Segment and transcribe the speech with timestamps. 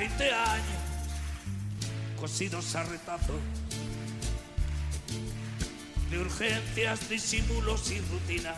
[0.00, 0.82] 20 años
[2.18, 3.34] cosidos a retazo
[6.08, 8.56] de urgencias, disimulos y rutinas.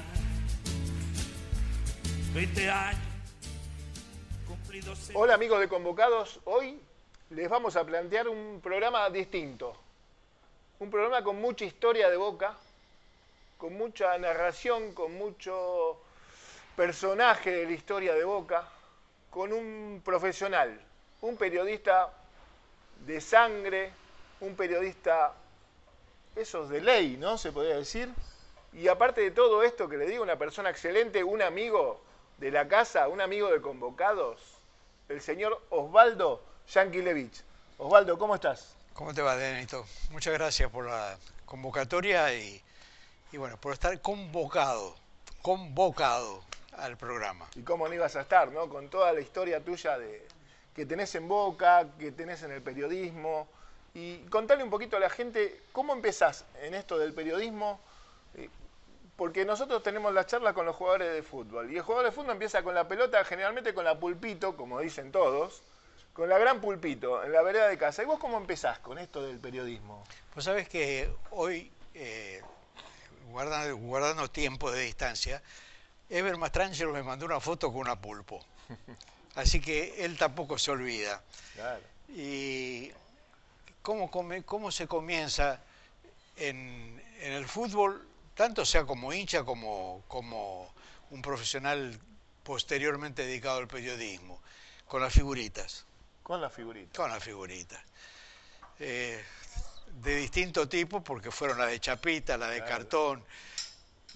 [2.33, 3.01] 20 años
[4.47, 5.11] cumplidos.
[5.11, 6.81] en- Hola amigos de Convocados, hoy
[7.31, 9.77] les vamos a plantear un programa distinto.
[10.79, 12.55] Un programa con mucha historia de boca,
[13.59, 16.01] con mucha narración, con mucho
[16.77, 18.69] personaje de la historia de boca,
[19.29, 20.81] con un profesional,
[21.23, 22.13] un periodista
[23.07, 23.93] de sangre,
[24.41, 25.33] un periodista,
[26.37, 27.39] esos de ley, ¿no?
[27.39, 28.13] Se podría decir.
[28.73, 32.01] Y aparte de todo esto que le digo, una persona excelente, un amigo
[32.39, 34.41] de la casa, un amigo de convocados,
[35.09, 37.43] el señor Osvaldo Yanquilevich.
[37.79, 38.75] Osvaldo, ¿cómo estás?
[38.93, 39.87] ¿Cómo te va, Denito?
[40.11, 42.61] Muchas gracias por la convocatoria y,
[43.31, 44.97] y bueno, por estar convocado,
[45.41, 46.43] convocado
[46.77, 47.49] al programa.
[47.55, 48.69] Y cómo no ibas a estar, ¿no?
[48.69, 50.27] Con toda la historia tuya de,
[50.75, 53.49] que tenés en boca, que tenés en el periodismo.
[53.95, 57.81] Y contale un poquito a la gente cómo empezás en esto del periodismo.
[58.35, 58.49] Eh,
[59.17, 61.71] Porque nosotros tenemos la charla con los jugadores de fútbol.
[61.71, 65.13] Y el jugador de fútbol empieza con la pelota, generalmente con la pulpito, como dicen
[65.13, 65.63] todos,
[66.15, 68.03] con la gran pulpito, en la vereda de casa.
[68.03, 70.09] ¿Y vos cómo empezás con esto del periodismo?
[70.33, 72.41] Pues sabes que hoy, eh,
[73.31, 75.43] guardando, guardando tiempo de distancia,
[76.09, 78.45] Ever Mastrangelo me mandó una foto con una pulpo.
[79.35, 81.23] Así que él tampoco se olvida.
[81.55, 81.81] Claro.
[82.09, 82.91] y
[83.83, 85.61] cómo, come- cómo se comienza
[86.37, 90.73] en, en el fútbol, tanto sea como hincha como, como
[91.11, 91.99] un profesional
[92.43, 94.41] posteriormente dedicado al periodismo,
[94.87, 95.85] con las figuritas,
[96.23, 96.97] Con la figurita.
[96.97, 97.81] con las figuritas.
[98.79, 99.23] Eh,
[100.03, 102.73] de distinto tipo, porque fueron las de chapita, las de Claro.
[102.73, 103.25] cartón.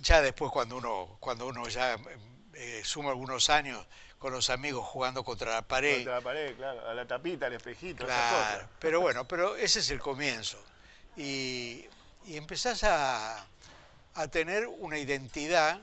[0.01, 1.99] Ya después cuando uno, cuando uno ya
[2.55, 3.85] eh, suma algunos años
[4.19, 6.89] con los amigos jugando contra la pared, Contra la pared, claro.
[6.89, 8.69] A la tapita, al espejito, esas Claro, cosas.
[8.79, 10.59] pero bueno, pero ese es el comienzo.
[11.17, 11.85] Y,
[12.27, 13.47] y empezás a,
[14.15, 15.79] a tener una identidad,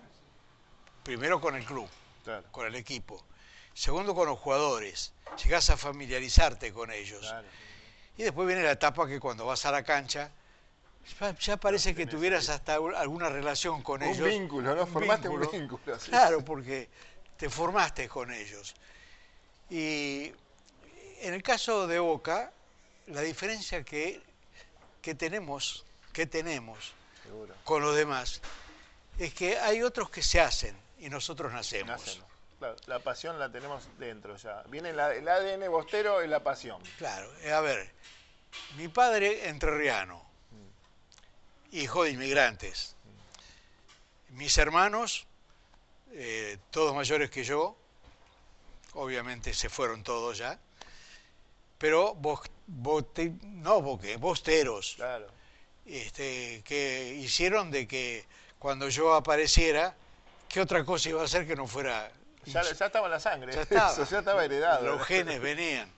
[1.03, 1.87] primero con el club,
[2.23, 3.23] Claro, con el equipo,
[3.73, 7.19] segundo con los jugadores, llegás a familiarizarte con ellos.
[7.21, 7.47] claro.
[8.17, 10.29] Y después viene la etapa que cuando vas a la cancha,
[11.19, 14.27] ya, ya parece que tuvieras hasta alguna relación con Un ellos.
[14.27, 14.85] vínculo, ¿no?
[14.85, 15.97] Formaste un vínculo.
[16.05, 16.89] Claro, porque
[17.43, 18.73] te formaste con ellos.
[19.69, 20.31] Y
[21.19, 22.53] en el caso de Boca,
[23.07, 24.21] la diferencia que,
[25.01, 25.83] que tenemos,
[26.13, 27.53] que tenemos Seguro.
[27.65, 28.39] con los demás,
[29.19, 31.89] es que hay otros que se hacen y nosotros nacemos.
[31.99, 32.27] Nacemos.
[32.59, 34.63] Claro, la pasión la tenemos dentro ya.
[34.69, 36.81] Viene la- el ADN bostero es la pasión.
[36.97, 37.91] Claro, eh, a ver,
[38.77, 40.25] mi padre entrerriano,
[41.73, 42.95] hijo de inmigrantes.
[44.29, 45.27] Mis hermanos,
[46.13, 47.75] eh, todos mayores que yo,
[48.93, 50.59] obviamente se fueron todos ya,
[51.77, 55.27] pero bos- bote- no boque, bosteros, Claro.
[55.85, 58.25] este, que hicieron de que
[58.59, 59.95] cuando yo apareciera,
[60.47, 62.11] ¿qué otra cosa iba a hacer que no fuera
[62.45, 63.53] Ya, ya estaba la sangre.
[63.53, 63.91] ya estaba.
[63.93, 64.85] Eso ya estaba heredado.
[64.85, 65.91] Los genes venían.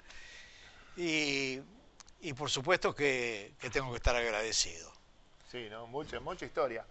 [0.98, 1.60] Y,
[2.22, 4.92] y por supuesto que, que tengo que estar agradecido.
[5.52, 5.88] Sí, ¿no?
[5.88, 6.86] Mucha, mucha historia.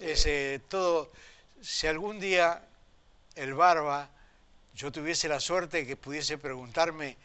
[0.00, 1.10] Ese, todo,
[1.60, 2.62] si algún día
[3.40, 4.10] el barba,
[4.74, 7.16] yo tuviese la suerte que pudiese preguntarme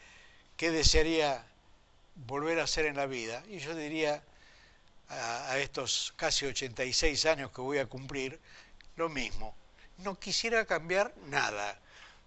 [0.56, 1.44] qué desearía
[2.26, 4.22] volver a hacer en la vida, y yo diría
[5.10, 8.40] a, estos casi 86 años que voy a cumplir,
[8.96, 9.54] lo mismo.
[9.98, 11.78] No quisiera cambiar nada,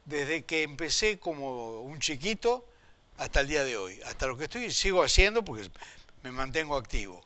[0.06, 2.64] desde que empecé como un chiquito
[3.18, 5.68] hasta el día de hoy, hasta lo que estoy sigo haciendo porque
[6.22, 7.24] me mantengo activo.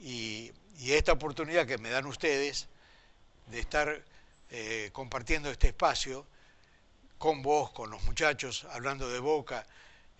[0.00, 2.68] Y, y esta oportunidad que me dan ustedes
[3.46, 4.04] de estar
[4.50, 6.26] eh, compartiendo este espacio
[7.18, 9.66] con vos, con los muchachos, hablando de boca,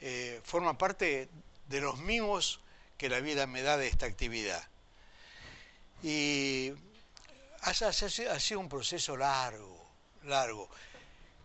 [0.00, 1.28] eh, forma parte
[1.69, 2.61] de los mimos
[2.97, 4.62] que la vida me da de esta actividad.
[6.03, 6.72] Y
[7.62, 7.93] ha, ha-
[8.41, 9.87] sido un proceso largo,
[10.25, 10.69] largo,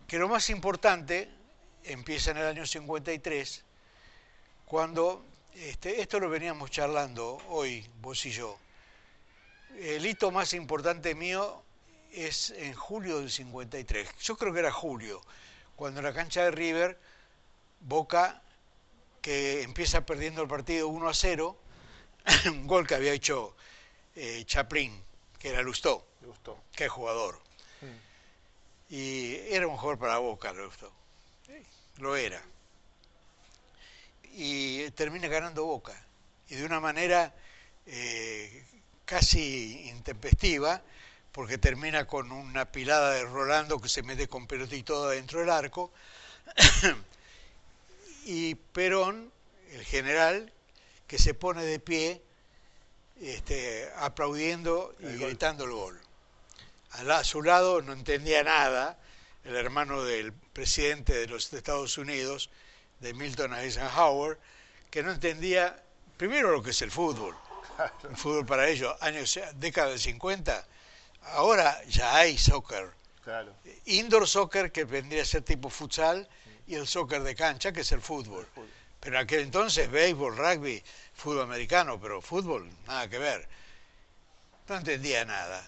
[0.07, 1.29] que lo más importante
[1.83, 3.63] empieza en el año 53,
[4.65, 5.25] cuando,
[5.55, 8.57] este, esto lo veníamos charlando hoy, vos y yo,
[9.79, 11.63] el hito más importante mío
[12.13, 15.21] es en julio del 53, yo creo que era julio,
[15.75, 16.99] cuando en la cancha de River,
[17.81, 18.41] Boca,
[19.21, 21.57] que empieza perdiendo el partido 1 a 0,
[22.45, 23.55] un gol que había hecho
[24.15, 25.03] eh, Chaplin,
[25.39, 26.61] que era Lustó, Me gustó.
[26.75, 27.41] qué jugador.
[28.89, 30.91] Y era un jugador para Boca, Lustó.
[31.97, 32.41] Lo era.
[34.35, 35.99] Y termina ganando Boca.
[36.49, 37.33] Y de una manera
[37.85, 38.65] eh,
[39.05, 40.81] casi intempestiva,
[41.33, 45.91] porque termina con una pilada de Rolando que se mete con pelotito dentro del arco.
[48.25, 49.31] y Perón,
[49.71, 50.53] el general,
[51.07, 52.21] que se pone de pie
[53.19, 55.99] este, aplaudiendo y gritando el gol.
[56.91, 58.99] A su lado no entendía nada
[59.43, 62.51] el hermano del presidente de los Estados Unidos,
[62.99, 64.37] de Milton Eisenhower,
[64.91, 65.83] que no entendía
[66.15, 67.35] primero lo que es el fútbol.
[68.07, 70.67] El fútbol para ellos, años, década del 50,
[71.31, 72.91] ahora ya hay soccer.
[73.85, 76.27] Indoor soccer, que vendría a ser tipo futsal,
[76.67, 78.47] y el soccer de cancha, que es el fútbol.
[78.99, 80.81] Pero en aquel entonces, béisbol, rugby,
[81.13, 83.47] fútbol americano, pero fútbol, nada que ver.
[84.67, 85.65] No entendía nada.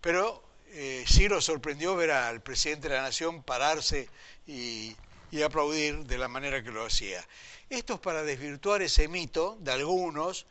[0.00, 0.42] Pero
[0.72, 4.08] eh, sí lo sorprendió ver al presidente de la Nación pararse
[4.46, 4.96] y,
[5.44, 7.24] aplaudir de la manera que lo hacía.
[7.68, 10.46] Esto es para desvirtuar ese mito de algunos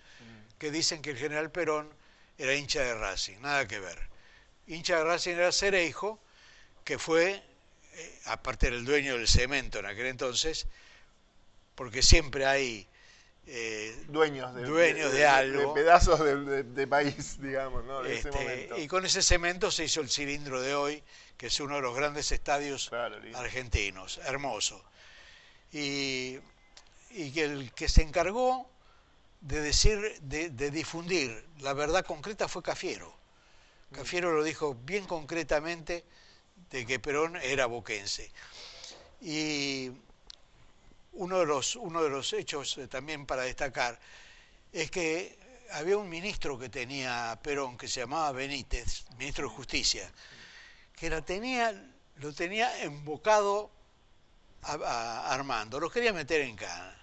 [0.57, 1.89] que dicen que el general Perón
[2.39, 3.99] era hincha de Racing, nada que ver.
[4.65, 6.19] Hincha de Racing era Cereijo,
[6.85, 7.43] que fue,
[7.93, 10.65] eh, aparte era el dueño del cemento en aquel entonces,
[11.75, 12.87] porque siempre hay
[13.45, 15.73] eh, dueños, de, dueños de, algo.
[15.73, 18.03] De pedazos de, país, digamos, ¿no?
[18.03, 18.77] De ese este, momento.
[18.77, 21.03] Y con ese cemento se hizo el cilindro de hoy,
[21.35, 22.89] que es uno de los grandes estadios
[23.33, 24.81] argentinos, hermoso.
[25.73, 26.39] Y,
[27.09, 28.69] y que el que se encargó
[29.41, 33.15] de decir, de, difundir la verdad concreta fue Cafiero.
[33.91, 33.95] Mm.
[33.95, 36.05] Cafiero lo dijo bien concretamente
[36.69, 38.31] de que Perón era boquense.
[39.21, 39.91] Y
[41.13, 43.99] uno de los, uno de los hechos eh, también para destacar
[44.71, 45.37] es que
[45.71, 50.11] había un ministro que tenía Perón que se llamaba Benítez, ministro de Justicia,
[50.95, 51.71] que la tenía,
[52.17, 53.71] lo tenía embocado
[54.63, 56.98] a, Armando, lo quería meter en cana.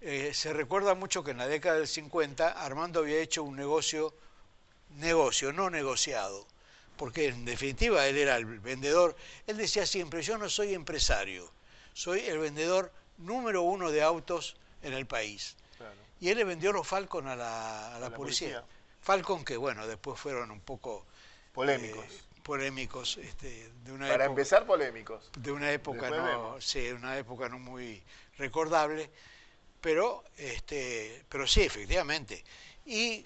[0.00, 4.14] Eh, se recuerda mucho que en la década del 50 Armando había hecho un negocio,
[4.96, 6.46] negocio, no negociado,
[6.96, 9.16] porque en definitiva él era el vendedor.
[9.46, 11.50] Él decía siempre, yo no soy empresario,
[11.94, 15.56] soy el vendedor número uno de autos en el país.
[16.20, 18.64] Y él le vendió los Falcon a la, policía.
[19.00, 21.06] Falcon que, bueno, después fueron un poco...
[21.52, 22.04] Polémicos.
[22.04, 23.18] Eh, polémicos.
[23.18, 25.30] Este, de una Para empezar, polémicos.
[25.38, 28.02] De una época no, sí, una época no muy
[28.36, 29.10] recordable,
[29.80, 32.44] pero, este, pero sí, efectivamente.
[32.86, 33.24] Y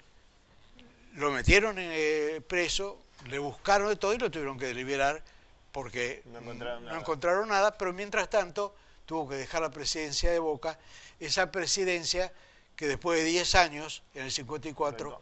[1.15, 5.23] lo metieron eh, preso, le buscaron de todo y lo tuvieron que liberar
[5.71, 7.77] porque no encontraron, nada.
[7.77, 10.77] pero mientras tanto tuvo que dejar la presidencia de Boca,
[11.19, 12.31] esa presidencia
[12.75, 15.19] que después de 10 años, en el 54,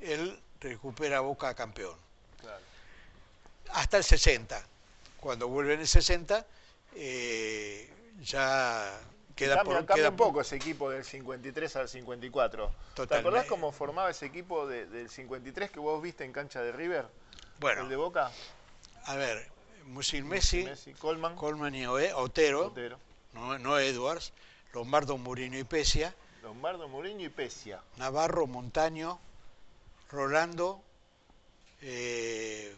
[0.00, 1.96] él recupera Boca campeón.
[3.70, 4.64] Hasta el 60.
[5.20, 6.46] Cuando vuelve en el 60,
[6.94, 7.90] eh,
[8.22, 9.00] ya
[9.38, 12.70] queda cambia, por, cambia un poco ese equipo del 53 al 54.
[13.08, 17.06] ¿Te acordás cómo formaba ese equipo del 53 que vos viste en cancha de River?
[17.60, 17.82] Bueno.
[17.82, 18.32] ¿El de Boca?
[19.04, 19.48] A ver,
[19.84, 20.66] Musil Messi,
[20.98, 21.36] Colman.
[21.36, 22.74] Colman y Otero,
[23.32, 24.32] No, Edwards,
[24.72, 26.14] Lombardo, Mourinho y Pesia.
[26.42, 27.80] Lombardo, Mourinho y Pesia.
[27.96, 29.18] Navarro, Montaño,
[30.10, 30.82] Rolando,
[31.80, 32.74] eh,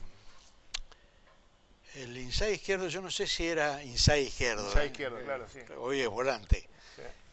[1.95, 4.65] el inside izquierdo, yo no sé si era inside izquierdo.
[4.67, 4.87] Inside ¿eh?
[4.87, 5.61] izquierdo, claro, sí.
[5.79, 6.69] Hoy es volante.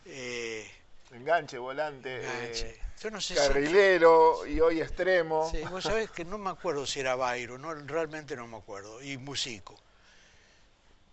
[0.06, 0.70] Eh,
[1.12, 2.24] Enganche, volante.
[2.24, 2.80] Enganche.
[3.02, 5.50] Yo no sé carrilero y hoy extremo.
[5.52, 9.02] Sí, vos sabés que no me acuerdo si era Bairo, no, realmente no me acuerdo,
[9.04, 9.76] y Musico.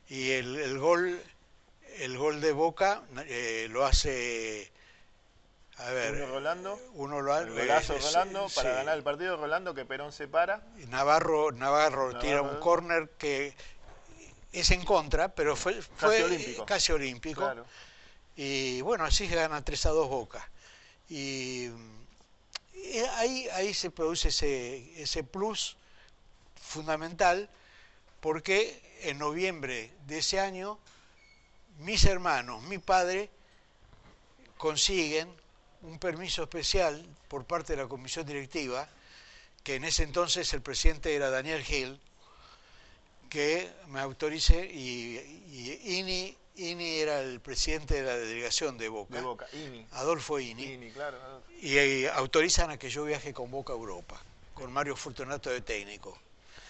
[0.09, 1.21] Y el, gol
[1.99, 4.71] el gol de Boca eh, lo hace
[5.79, 10.13] a ver, uno Rolando, uno lo eh, Rolando para ganar el partido Rolando que Perón
[10.13, 10.63] se para.
[10.79, 13.55] Y Navarro, Navarro, tira un córner que
[14.53, 17.53] es en contra, pero fue, fue casi olímpico.
[18.37, 20.49] Y bueno, así se gana 3 a 2 Boca.
[21.09, 21.71] Y,
[23.17, 25.77] ahí, ahí se produce ese, ese plus
[26.61, 27.49] fundamental
[28.21, 30.79] porque en noviembre de ese año
[31.79, 33.31] mis hermanos, mi padre,
[34.57, 35.29] consiguen
[35.85, 38.89] un permiso especial por parte de la comisión directiva,
[39.63, 42.01] que en ese entonces el presidente era Daniel Gil,
[43.31, 45.17] que me autorice y,
[45.51, 49.17] y INI Ini era el presidente de la delegación de Boca.
[49.17, 49.87] De Boca, Ini.
[49.93, 50.75] Adolfo Ini.
[50.75, 51.19] Ini claro.
[51.61, 54.23] Y, eh, autorizan a que yo viaje con Boca a Europa,
[54.55, 56.17] con Mario Fortunato de técnico.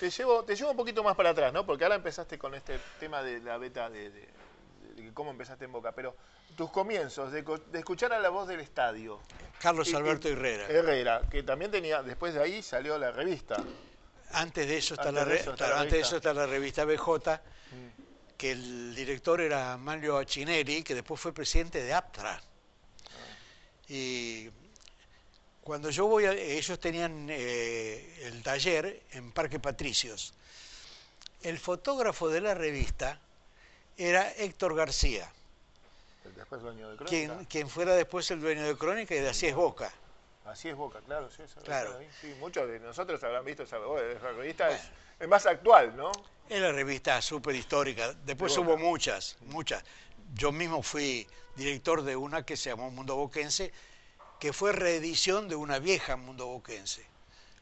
[0.01, 1.67] Te llevo, te llevo un poquito más para atrás, ¿no?
[1.67, 4.11] Porque ahora empezaste con este tema de la beta de,
[5.13, 6.17] cómo empezaste en Boca, pero
[6.57, 7.45] tus comienzos, de,
[7.75, 9.21] escuchar a la voz del estadio.
[9.61, 10.67] Carlos Alberto Herrera.
[10.69, 13.63] Herrera, que también tenía, después de ahí salió la revista.
[14.33, 17.41] Antes de eso está, la, antes de eso está la revista BJ
[18.37, 22.43] que el director era Mario Achineri, que después fue presidente de APTRA.
[23.89, 24.51] Y
[25.63, 30.35] cuando yo voy, a, ellos tenían eh, el taller en Parque Patricios.
[31.43, 33.21] El fotógrafo de la revista
[33.97, 35.31] era Héctor García.
[36.37, 37.09] después dueño de Crónica.
[37.09, 39.93] quien, quien fuera después el dueño de Crónica y de Así es Boca.
[40.45, 41.99] Así es Boca, claro, sí, eso Claro.
[42.21, 44.83] Sí, muchos de nosotros habrán visto esa, esa revista, es,
[45.19, 46.13] es más actual, ¿no?
[46.49, 48.13] Es la revista súper histórica.
[48.25, 49.83] Después De hubo muchas, muchas.
[50.35, 53.73] Yo mismo fui director de una que se llamó Mundo Boquense,
[54.39, 57.07] que fue reedición de una vieja Mundo Boquense.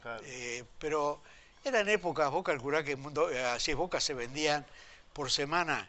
[0.03, 0.21] Claro.
[0.27, 1.21] Eh, pero
[1.65, 4.67] eran épocas, vos calculás que Mundo, eh, así es Boca se vendían
[5.13, 5.89] por semana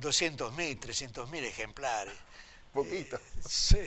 [0.00, 2.14] 200.000, 300.000 ejemplares.
[2.72, 3.18] Poquito.
[3.48, 3.78] Sí,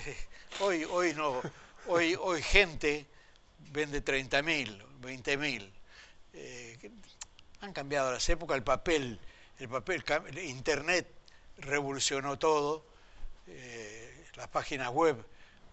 [0.62, 1.42] hoy, hoy no,
[1.88, 3.06] hoy, hoy gente
[3.72, 5.72] vende 30.000, 20.000.
[6.34, 6.92] Eh,
[7.62, 9.20] han cambiado las épocas, el papel,
[9.60, 11.08] el papel, el internet
[11.58, 12.86] revolucionó todo,
[13.48, 15.24] eh, las páginas web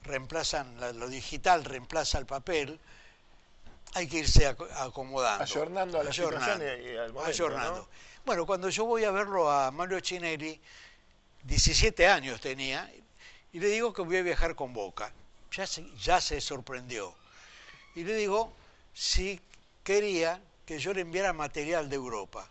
[0.02, 2.78] reemplazan, la- lo digital reemplaza el papel,
[3.95, 5.45] hay que irse aco- acomodando.
[5.45, 7.76] Ayornando a la situación y- y al momento, ayornando.
[7.78, 7.88] ¿no?
[8.26, 10.61] Bueno, cuando yo voy a verlo a Mario Chinelli,
[11.45, 12.92] 17 años tenía,
[13.52, 15.12] y le digo que voy a viajar con Boca.
[15.52, 17.14] Ya se, ya se sorprendió.
[17.95, 18.52] Y le digo
[18.92, 19.40] si
[19.85, 22.50] quería que yo le enviara material de Europa.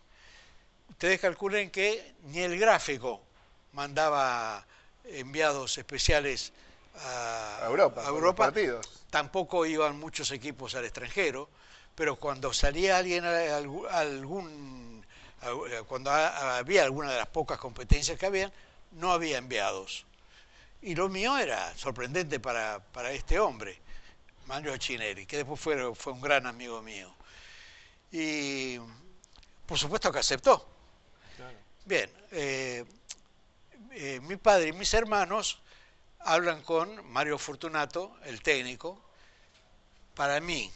[0.91, 3.22] Ustedes calculen que ni el gráfico
[3.74, 4.65] mandaba
[5.03, 6.53] enviados especiales
[7.01, 7.65] a,
[8.01, 8.82] A Europa, a.
[9.10, 11.50] Tampoco iban muchos equipos al extranjero,
[11.96, 14.95] pero cuando salía alguien algún,
[15.88, 18.52] cuando ha- había alguna de las pocas competencias que había,
[18.92, 20.06] no había enviados.
[20.82, 23.80] Y lo mío era sorprendente para, para este hombre,
[24.46, 27.14] Manuel Chinelli, que después fue, fue un gran amigo mío.
[28.12, 28.78] Y
[29.66, 30.68] por supuesto que aceptó.
[31.36, 31.58] Claro.
[31.86, 32.86] Bien, eh,
[33.92, 35.60] eh, mi padre y mis hermanos
[36.20, 39.02] hablan con Mario Fortunato, el técnico.
[40.16, 40.72] Para mí,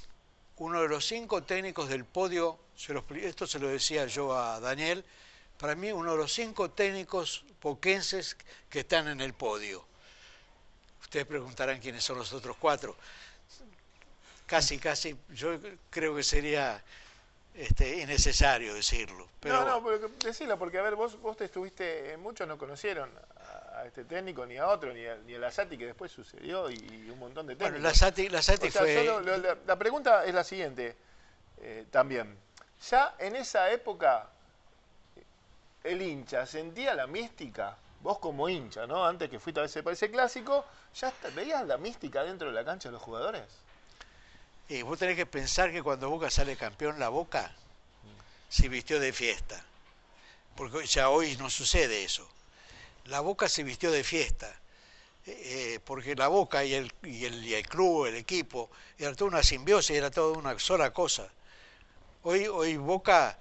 [0.57, 5.03] uno de los cinco técnicos del podio, se esto se lo decía yo a Daniel,
[5.57, 8.37] para mí uno de los cinco técnicos poquenses
[8.69, 9.83] que están en el podio.
[11.01, 12.95] Ustedes preguntarán quiénes son los otros cuatro.
[14.45, 15.59] Casi, casi, yo
[15.89, 16.81] creo que sería
[17.53, 19.27] este, innecesario decirlo.
[19.41, 23.11] Pero no, no, pero decilo, porque a ver, vos, vos te estuviste, muchos no conocieron
[23.73, 26.11] a, a este técnico, ni a otro, ni a, ni a la Sati que después
[26.11, 27.73] sucedió, y, un montón de técnicos.
[27.73, 29.03] Bueno, la Sati, la Sati O sea, fue...
[29.03, 30.95] lo- lo- la, la pregunta es la siguiente,
[31.61, 32.35] eh, también.
[32.87, 34.29] Ya en esa época,
[35.83, 39.05] el hincha sentía la mística, vos como hincha, ¿no?
[39.05, 42.89] Antes que fuiste a ese, ese clásico, ¿ya veías la mística dentro de la cancha
[42.89, 43.43] de los jugadores?
[44.69, 47.51] Y vos tenés que pensar que cuando Boca sale campeón, la Boca
[48.49, 49.63] se vistió de fiesta.
[50.55, 52.29] Porque ya hoy no sucede eso.
[53.05, 54.47] La Boca se vistió de fiesta.
[55.25, 59.13] Eh, eh, porque la Boca y el, y, el, y el club, el equipo, era
[59.15, 61.29] toda una simbiosis, era toda una sola cosa.
[62.23, 63.37] Hoy, hoy Boca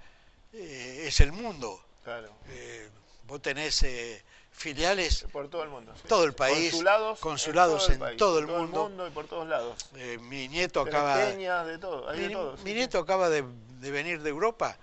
[0.53, 1.83] eh, es el mundo.
[2.05, 2.31] Claro.
[2.49, 2.89] Eh,
[3.25, 5.93] vos tenés eh, filiales Por todo el mundo.
[6.01, 6.09] sí.
[6.09, 9.07] Todo el país, Consulados, consulados en todo el por mundo.
[9.07, 9.77] y por todos lados.
[9.97, 12.57] eh, mi nieto acaba peñas, de todo, hay mi, de todo.
[12.57, 12.77] sí, mi sí.
[12.77, 13.45] nieto acaba de,
[13.81, 14.77] de venir de Europa,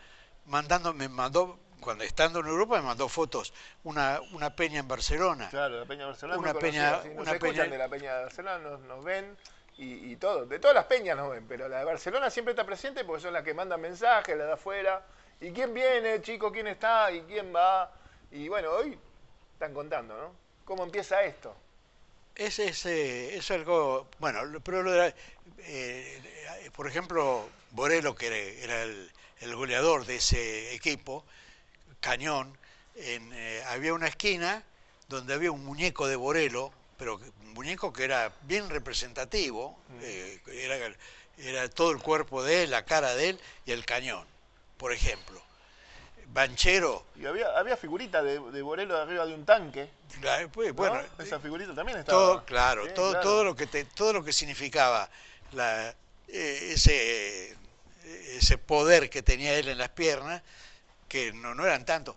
[0.45, 5.49] mandando, me mandó, cuando estando en Europa me mandó fotos, una, una peña en Barcelona.
[5.49, 6.39] Claro, la Peña de Barcelona.
[6.39, 9.37] Una peña- conocida, sí, nos una peña- de la Peña de Barcelona, nos, nos ven
[9.77, 10.45] y, todo.
[10.45, 13.33] De todas las peñas nos ven, pero la de Barcelona siempre está presente porque son
[13.33, 15.05] las que mandan mensajes, la de afuera.
[15.41, 16.51] ¿Y quién viene, chico?
[16.51, 17.11] ¿Quién está?
[17.11, 17.91] ¿Y quién va?
[18.31, 18.97] Y bueno, hoy
[19.53, 20.31] están contando, ¿no?
[20.63, 21.55] ¿Cómo empieza esto?
[22.35, 24.93] Es, es, eh, es algo, bueno, pero lo
[25.59, 26.21] eh,
[26.75, 31.23] por ejemplo, Borelo, que era, el, goleador de ese equipo,
[31.99, 32.57] Cañón,
[32.95, 34.63] eh, había una esquina
[35.07, 40.95] donde había un muñeco de Borelo, pero un muñeco que era bien representativo, eh, era,
[41.37, 44.25] era todo el cuerpo de él, la cara de él y el cañón,
[44.77, 45.41] por ejemplo.
[46.27, 49.89] Banchero, Y había, había figurita de, de Borelo arriba de un tanque.
[50.21, 50.73] la- pues, ¿no?
[50.73, 52.17] bueno, Esa figurita también estaba.
[52.17, 53.23] todo claro Sí, todo claro.
[53.29, 55.09] todo lo que te- todo lo que significaba
[55.53, 55.95] la,
[56.27, 57.55] eh, ese
[58.03, 60.41] ese poder que tenía él en las piernas
[61.07, 62.15] que no, no eran tantos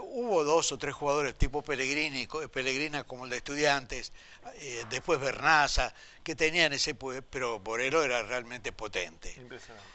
[0.00, 4.12] hubo dos o tres jugadores tipo Pellegrini Pellegrina como el de estudiantes
[4.56, 9.88] eh, después Bernaza que tenían ese poder pero Borelo era realmente potente Impresionante.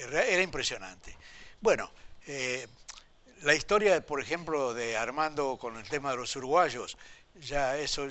[0.00, 1.16] era era impresionante.
[1.60, 1.90] Bueno,
[2.26, 2.66] eh,
[3.42, 6.96] la historia, por ejemplo, de Armando con el tema de los uruguayos,
[7.40, 8.08] ya eso,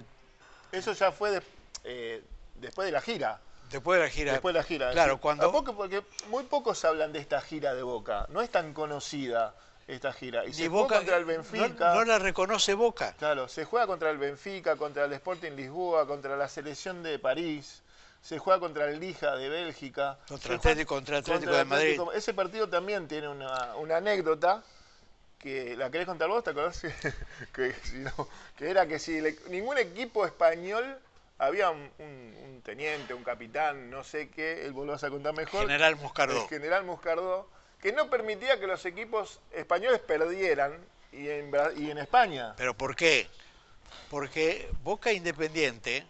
[0.71, 1.41] Eso ya fue de-
[1.83, 2.23] eh,
[2.55, 3.39] después de la gira.
[3.69, 4.31] después de la gira.
[4.33, 4.91] Después de la gira.
[4.91, 5.51] Claro, cuando.
[5.51, 8.25] Porque muy pocos hablan de esta gira de Boca.
[8.29, 9.55] No es tan conocida
[9.87, 10.43] esta gira.
[10.45, 11.93] Y ni se Boca- juega contra el no- Benfica.
[11.93, 13.13] No, la reconoce Boca.
[13.19, 17.81] Claro, se juega contra el Benfica, contra el Sporting Lisboa, contra la selección de París.
[18.21, 20.17] Se juega contra el Lija de Bélgica.
[20.27, 21.99] Contra Atlético- contra Atlético de Madrid.
[22.13, 24.63] Ese partido también tiene una, una anécdota
[25.37, 26.81] que la querés contar vos, ¿te acordás?
[27.53, 30.97] que, si no- que era que si le- ningún equipo español
[31.37, 35.09] había un, un- un teniente, un capitán, no sé qué, él vos lo vas a
[35.09, 35.61] contar mejor.
[35.63, 36.43] General Moscardó.
[36.43, 37.49] El general Moscardó,
[37.83, 40.77] que no permitía que los equipos españoles perdieran
[41.11, 42.53] y en, y en España.
[42.55, 43.27] ¿Pero por qué?
[44.09, 46.05] Porque Boca e Independiente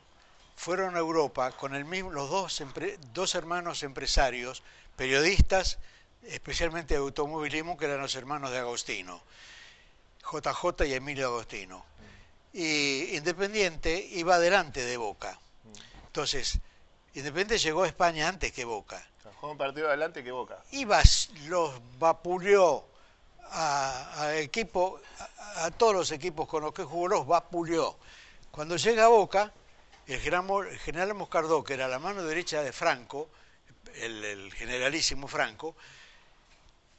[0.55, 4.61] fueron a Europa con el mismo, los dos, empre- dos hermanos empresarios,
[4.95, 5.79] periodistas,
[6.27, 9.23] especialmente de automovilismo, que eran los hermanos de Agostino,
[10.31, 11.83] JJ y Emilio Agostino.
[12.53, 15.39] Y Independiente iba delante de Boca.
[16.05, 16.59] Entonces,
[17.15, 19.03] Independiente llegó a España antes que Boca.
[19.31, 20.63] Jugó un partido adelante que Boca.
[20.71, 22.85] Iba, s- los vapuleó
[23.51, 24.99] a, equipo,
[25.57, 27.97] a, todos los equipos con los que jugó, los vapuleó.
[28.51, 29.53] Cuando llega a Boca,
[30.07, 33.29] el general, Moscardó, que era la mano derecha de Franco,
[33.95, 35.75] el, generalísimo Franco,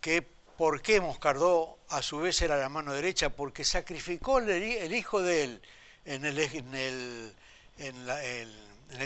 [0.00, 5.20] que por qué Moscardó a su vez era la mano derecha, porque sacrificó el, hijo
[5.20, 5.60] de él
[6.04, 7.34] en el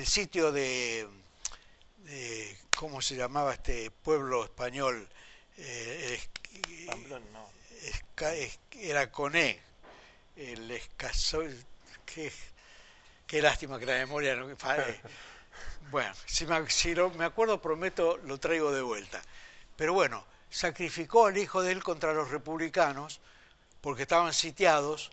[0.07, 1.09] sitio de,
[2.09, 5.09] de- ¿cómo se llamaba este pueblo español?
[5.57, 7.51] Eh, es- Pamplona, no.
[7.83, 9.61] Esca- es- era Coné,
[10.37, 11.43] el escaso,
[12.07, 12.33] qué,
[13.27, 15.01] qué lástima que la memoria no fa- eh,
[15.91, 19.23] Bueno, si, me, si lo- me acuerdo, prometo, lo traigo de vuelta.
[19.77, 23.21] Pero bueno, sacrificó al hijo de él contra los republicanos
[23.81, 25.11] porque estaban sitiados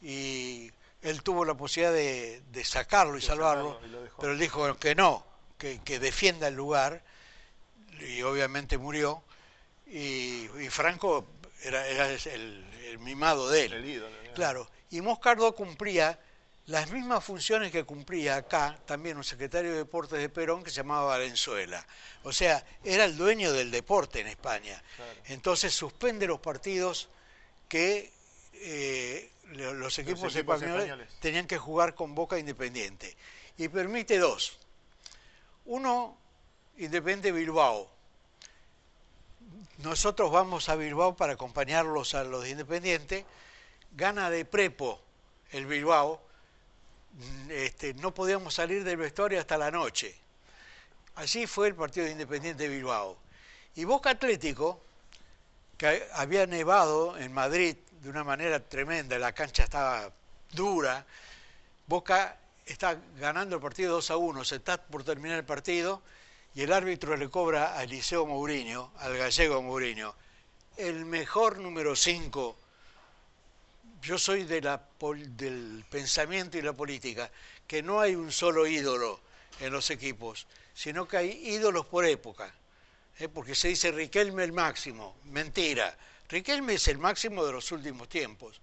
[0.00, 0.70] y
[1.02, 4.20] él tuvo la posibilidad de, de sacarlo y salvarlo, y lo dejó.
[4.20, 5.26] pero él dijo que no,
[5.64, 7.02] que, que defienda el lugar
[8.00, 9.22] y obviamente murió.
[9.86, 11.26] Y, y Franco
[11.62, 13.72] era, era el, el mimado de él.
[13.72, 14.08] El ídolo.
[14.10, 14.34] digamos.
[14.34, 16.18] Claro, y Moscardó cumplía
[16.66, 20.76] las mismas funciones que cumplía acá también un secretario de deportes de Perón que se
[20.76, 21.86] llamaba Valenzuela.
[22.24, 24.82] O sea, era el dueño del deporte en España.
[24.96, 25.12] Claro.
[25.26, 27.08] Entonces suspende los partidos
[27.68, 28.12] que
[28.54, 31.08] eh, lo- los equipos, equipos españoles, españoles.
[31.20, 33.16] tenían que jugar con Boca Independiente.
[33.56, 34.58] Y permite dos.
[35.66, 36.16] Uno,
[36.76, 37.88] Independiente Bilbao.
[39.78, 43.24] Nosotros vamos a Bilbao para acompañarlos a los de Independiente.
[43.92, 45.00] Gana de prepo
[45.52, 46.20] el Bilbao.
[47.12, 50.14] Mm, Este, no podíamos salir del vestuario hasta la noche.
[51.16, 53.16] Así fue el partido de Independiente Bilbao.
[53.76, 54.80] Y Boca Atlético,
[55.78, 60.12] que había nevado en Madrid de una manera tremenda, la cancha estaba
[60.52, 61.06] dura.
[61.86, 66.02] Boca está ganando el partido 2 a 1, se está por terminar el partido
[66.54, 70.14] y el árbitro le cobra a Eliseo Mourinho, al gallego Mourinho,
[70.76, 72.56] el mejor número 5.
[74.02, 77.30] Yo soy del pensamiento y la política,
[77.66, 79.20] que no hay un solo ídolo
[79.60, 82.52] en los equipos, sino que hay ídolos por época.
[83.18, 83.28] ¿eh?
[83.28, 85.16] porque se dice Riquelme el máximo.
[85.24, 85.96] Mentira.
[86.28, 88.60] Riquelme es el máximo de los últimos tiempos.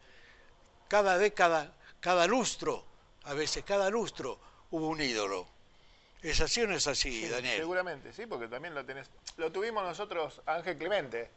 [0.87, 2.85] Cada década, cada lustro,
[3.23, 4.39] a veces cada lustro,
[4.71, 5.47] hubo un ídolo.
[6.21, 7.57] ¿Es así o no es así, Sí, Daniel?
[7.57, 9.07] Seguramente, sí, porque también lo tenés.
[9.37, 11.29] Lo tuvimos nosotros, Ángel Clemente.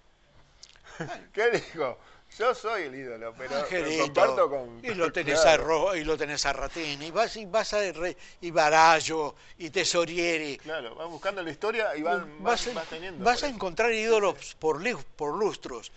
[1.32, 1.98] ¿Qué dijo?
[2.38, 4.80] Yo soy el ídolo, pero lo comparto con.
[4.84, 5.62] y lo tenés Claro.
[5.62, 9.34] a Ro- y lo tenés a Ratini, y vas y vas a Re- y Barallo
[9.58, 10.58] y Tesorieri.
[10.58, 13.24] Claro, van buscando la historia y van, vas, vas, a- vas teniendo.
[13.24, 15.92] vas a encontrar ídolos por lustros.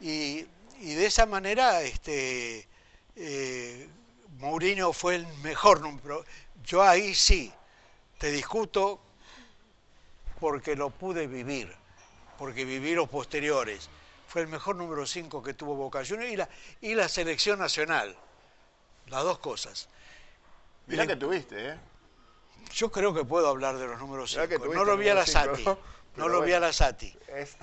[0.00, 0.44] Y,
[0.80, 2.66] y de esa manera, este,
[3.16, 3.88] eh,
[4.40, 6.24] Mourinho fue el mejor número.
[6.64, 7.52] Yo ahí sí,
[8.18, 8.98] te discuto
[10.40, 11.70] porque lo pude vivir,
[12.38, 13.88] porque viví los posteriores.
[14.26, 16.48] Fue el mejor número 5 que tuvo Boca Juniors y la,
[16.80, 18.16] y la selección nacional.
[19.08, 19.88] Las dos cosas.
[20.86, 21.78] Mirá que tuviste, ¿eh?
[22.72, 24.64] Yo creo que puedo hablar de los números Mirá que 5.
[24.64, 25.64] tuviste No lo vi a la cinco, Sati.
[26.16, 26.28] ¿no?
[26.28, 27.14] Lo vi a la Sati.
[27.28, 27.56] Es-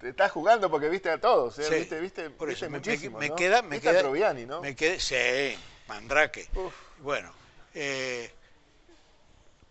[0.00, 1.64] te estás jugando porque viste a todos, ¿eh?
[1.68, 3.34] Sí, Viste, viste, por eso, me- me- muchísimo, me ¿no?
[3.34, 4.60] queda, me Viste a queda, Troviani, ¿no?
[4.60, 6.48] me quedé, sí, Mandrake.
[6.54, 6.74] Uf.
[6.98, 7.32] Bueno,
[7.74, 8.30] eh,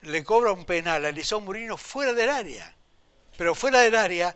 [0.01, 2.75] le cobra un penal a Eliseo Murino fuera del área,
[3.37, 4.35] pero fuera del área,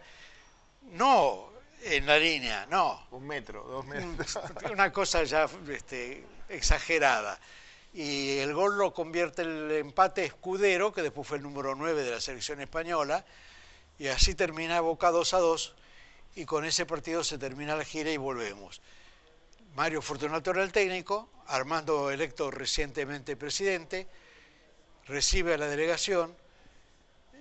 [0.92, 1.50] no
[1.86, 4.40] en la línea, no, Un metro, dos metros.
[4.72, 7.40] una cosa ya este, exagerada.
[7.94, 12.12] Y el gol lo convierte el empate Escudero, que después fue el número 9 de
[12.12, 13.24] la selección española,
[13.98, 15.76] y así termina Boca 2 a 2,
[16.36, 18.82] y con ese partido se termina la gira y volvemos.
[19.76, 24.08] Mario Fortunato era el técnico, Armando electo recientemente presidente,
[25.06, 26.36] recibe a la delegación,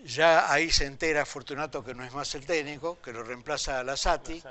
[0.04, 3.84] ya ahí se entera Fortunato que no es más el técnico, que lo reemplaza a
[3.84, 4.42] Lasati.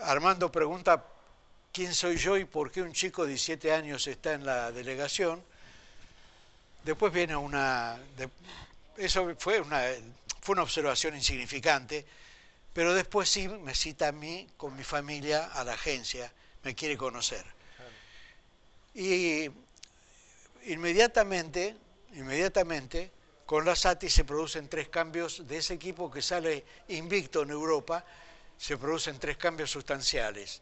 [0.00, 1.02] Armando pregunta
[1.72, 5.42] quién soy yo y por qué un chico de 17 años está en la delegación.
[6.84, 7.98] Después viene una...
[8.16, 8.30] de-
[8.98, 9.82] eso fue una,
[10.40, 12.06] fue una observación insignificante.
[12.72, 16.96] Pero después sí me cita a mí con mi familia a la agencia, me quiere
[16.96, 17.44] conocer.
[18.94, 19.50] Y
[20.66, 21.76] inmediatamente,
[22.14, 23.10] inmediatamente,
[23.46, 28.04] con la SATI se producen tres cambios de ese equipo que sale invicto en Europa,
[28.58, 30.60] se producen tres cambios sustanciales.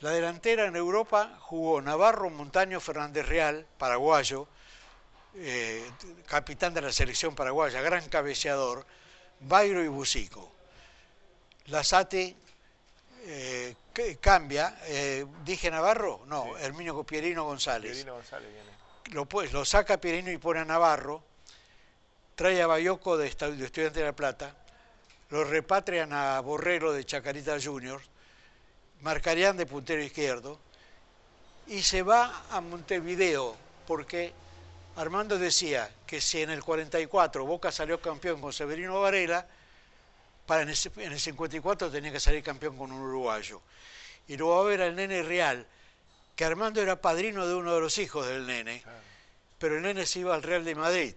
[0.00, 4.46] La delantera en Europa jugó Navarro, Montaño, Fernández Real, paraguayo,
[5.36, 5.90] eh,
[6.26, 8.86] capitán de la selección paraguaya, gran cabeceador,
[9.40, 10.52] Bairo y Bucico.
[11.68, 12.36] La SATI
[13.24, 13.74] eh,
[14.20, 17.92] cambia, eh, dije Navarro, no, Herminio Pierino González.
[17.92, 18.70] Pierino González viene.
[19.12, 21.22] Lo, pues, lo saca Pierino y pone a Navarro,
[22.34, 24.54] trae a Bayoco de, de Estudiante de La Plata,
[25.30, 28.04] lo repatrian a Borrero de Chacarita Juniors,
[29.02, 30.58] Marcarían de puntero izquierdo,
[31.66, 34.32] y se va a Montevideo, porque
[34.96, 39.46] Armando decía que si en el 44 Boca salió campeón con Severino Varela,
[40.46, 40.76] para en, el,
[41.20, 43.60] 54 tenía que salir campeón con un uruguayo.
[44.28, 45.66] Y luego va a ver al nene Real,
[46.34, 48.82] que Armando era padrino de uno de los hijos del nene,
[49.58, 51.14] pero el nene se iba al Real de Madrid.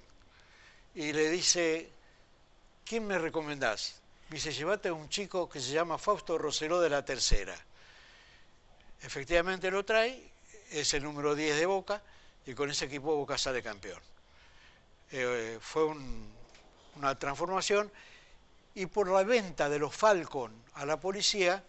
[0.95, 1.89] Y le dice,
[2.85, 4.01] ¿quién me recomendás?
[4.29, 7.55] Me dice, llévate a un chico que se llama Fausto Roseló de la Tercera.
[9.01, 10.29] Efectivamente lo trae,
[10.71, 12.01] es el número 10 de Boca,
[12.45, 14.01] y con ese equipo Boca sale campeón.
[15.11, 15.85] Eh, fue
[16.95, 17.91] una transformación
[18.79, 21.61] y por la venta de los Falcon a la policía,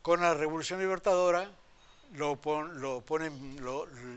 [0.00, 1.50] con la Revolución Libertadora,
[2.14, 3.60] lo, ponen,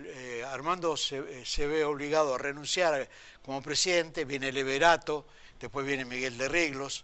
[0.06, 3.10] eh, Armando se, se, ve obligado a renunciar
[3.41, 5.26] como presidente, viene Leverato,
[5.60, 7.04] después viene Miguel de Reglos,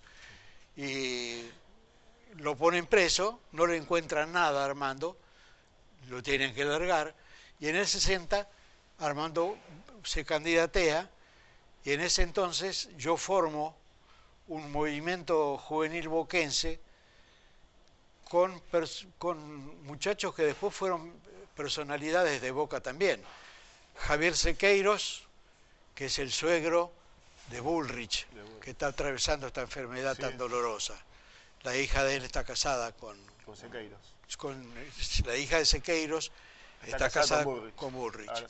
[0.77, 1.49] y
[2.37, 5.17] lo ponen preso, no le encuentran nada a Armando,
[6.07, 7.13] lo tienen que largar,
[7.59, 8.49] y en el 60
[8.99, 9.57] Armando
[10.05, 11.09] se candidatea,
[11.83, 13.82] y en ese entonces yo formo
[14.53, 16.79] un movimiento juvenil boquense
[18.29, 18.61] con,
[19.17, 21.11] con muchachos que después fueron
[21.55, 23.21] personalidades de Boca también.
[23.97, 25.23] Javier Sequeiros,
[25.95, 26.91] que es el suegro
[27.49, 28.27] de Bullrich,
[28.61, 30.95] que está atravesando esta enfermedad tan dolorosa.
[31.63, 33.99] La hija de él está casada con, con Sequeiros.
[34.37, 34.73] Con,
[35.25, 36.31] la hija de Sequeiros
[36.85, 37.43] está, casada,
[37.75, 38.45] con Bullrich.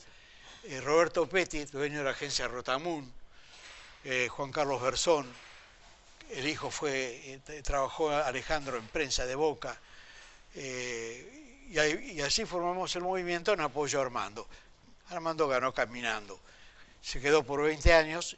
[0.63, 3.11] Eh, Roberto Petit, dueño de la agencia Rotamun,
[4.05, 5.27] eh, Juan Carlos Bersón,
[6.35, 9.79] el hijo fue, eh, trabajó Alejandro en prensa de Boca,
[10.55, 10.59] y,
[11.71, 14.47] y, así formamos el movimiento en apoyo a Armando.
[15.09, 16.39] Armando ganó caminando,
[17.01, 18.37] se quedó por 20 años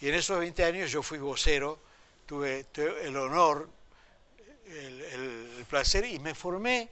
[0.00, 1.78] y en esos 20 años yo fui vocero,
[2.26, 2.66] tuve,
[3.02, 3.68] el honor,
[4.66, 6.88] el, placer y me formé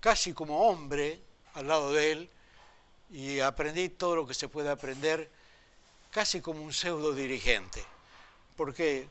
[0.00, 1.20] casi como hombre
[1.54, 2.30] al lado de él
[3.10, 5.30] y aprendí todo lo que se puede aprender
[6.10, 7.84] casi como un pseudo dirigente,
[8.56, 9.08] porque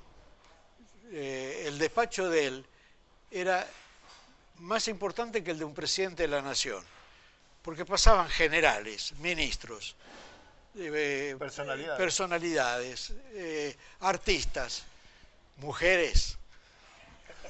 [1.11, 2.65] eh, el despacho de él
[3.31, 3.67] era
[4.59, 6.83] más importante que el de un presidente de la nación,
[7.61, 9.95] porque pasaban generales, ministros,
[10.75, 14.83] eh, personalidades, personalidades eh, artistas,
[15.57, 16.37] mujeres.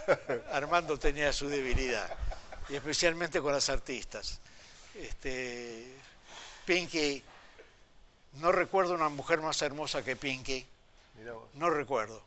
[0.52, 2.16] Armando tenía su debilidad,
[2.70, 4.40] y especialmente con las artistas.
[4.96, 5.94] Este,
[6.66, 7.24] Pinky,
[8.34, 10.66] no recuerdo una mujer más hermosa que Pinky,
[11.56, 12.22] no recuerdo.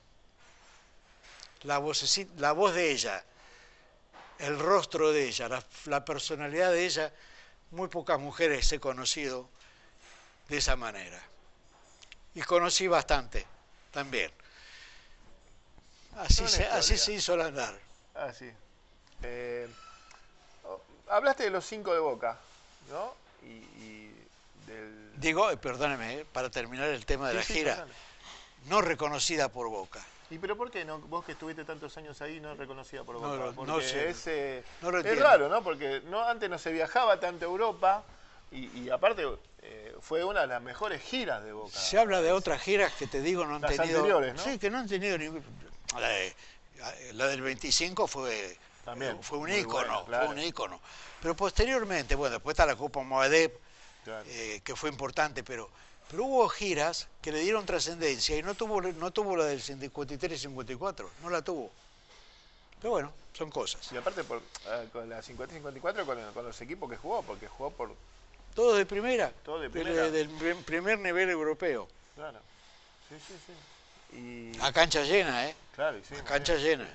[1.63, 1.83] La,
[2.37, 3.25] la voz de ella,
[4.39, 7.13] el rostro de ella, la, la personalidad de ella,
[7.71, 9.49] muy pocas mujeres he conocido
[10.49, 11.21] de esa manera.
[12.35, 13.47] Y conocí bastante
[13.91, 14.31] también.
[16.17, 17.79] Así, se, así se hizo el andar.
[18.15, 18.33] Ah,
[19.23, 19.69] eh,
[21.09, 22.39] hablaste de los cinco de Boca,
[22.91, 23.15] ¿no?
[23.43, 24.11] Y,
[24.67, 25.21] del...
[25.21, 27.87] Digo, eh, perdóneme, eh, para terminar el tema de la gira,
[28.67, 30.05] no reconocida por Boca.
[30.31, 30.99] ¿Y pero por qué no?
[31.01, 33.27] Vos que estuviste tantos años ahí no reconocida por Boca.
[33.27, 34.09] No, Porque sé.
[34.09, 35.63] Es, es raro, ¿no?
[35.63, 38.05] Porque no, antes no se viajaba tanto a Europa
[38.53, 39.25] y, aparte
[39.63, 41.77] eh, fue una de las mejores giras de Boca.
[41.77, 43.99] Se habla de otras giras que te digo no han las tenido.
[43.99, 44.43] Anteriores, ¿no?
[44.43, 45.31] Sí, que no han tenido ni.
[47.13, 50.81] La, del 25 fue, También, fue un ícono, fue un ícono.
[51.21, 53.55] Pero posteriormente, bueno, después está la Copa Moedep,
[54.07, 55.69] eh, que fue importante, pero,
[56.11, 60.39] pero hubo giras que le dieron trascendencia y no tuvo, no tuvo la del 53
[60.39, 61.71] y 54, no la tuvo.
[62.81, 63.93] Pero bueno, son cosas.
[63.93, 67.23] Y aparte por, eh, con la 50 y 54 con, con los equipos que jugó,
[67.23, 67.95] porque jugó por
[68.55, 69.33] todo de primera.
[69.45, 70.11] Todo de primera.
[70.11, 70.29] Del,
[70.65, 71.87] primer nivel europeo.
[72.17, 72.41] Claro.
[73.09, 74.17] Sí, sí, sí.
[74.19, 74.61] Y...
[74.61, 75.55] A cancha llena, ¿eh?
[75.77, 76.17] Claro, sí.
[76.17, 76.89] A cancha llena.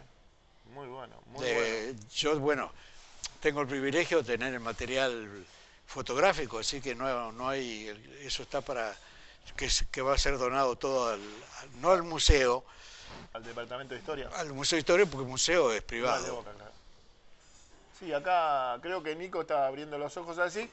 [0.73, 1.99] Muy bueno, muy bueno.
[2.13, 2.71] Yo, bueno,
[3.39, 5.45] tengo el privilegio de tener el material
[5.85, 7.87] fotográfico, así que no, no hay,
[8.21, 8.95] eso está para,
[9.55, 11.21] que, que va a ser donado todo, al,
[11.81, 12.63] no al museo,
[13.33, 14.29] al departamento de historia.
[14.35, 16.35] Al Museo de Historia, porque el museo es No, al de privado.
[16.37, 16.71] Boca, claro.
[17.99, 20.69] Sí, acá creo que Nico está abriendo los ojos así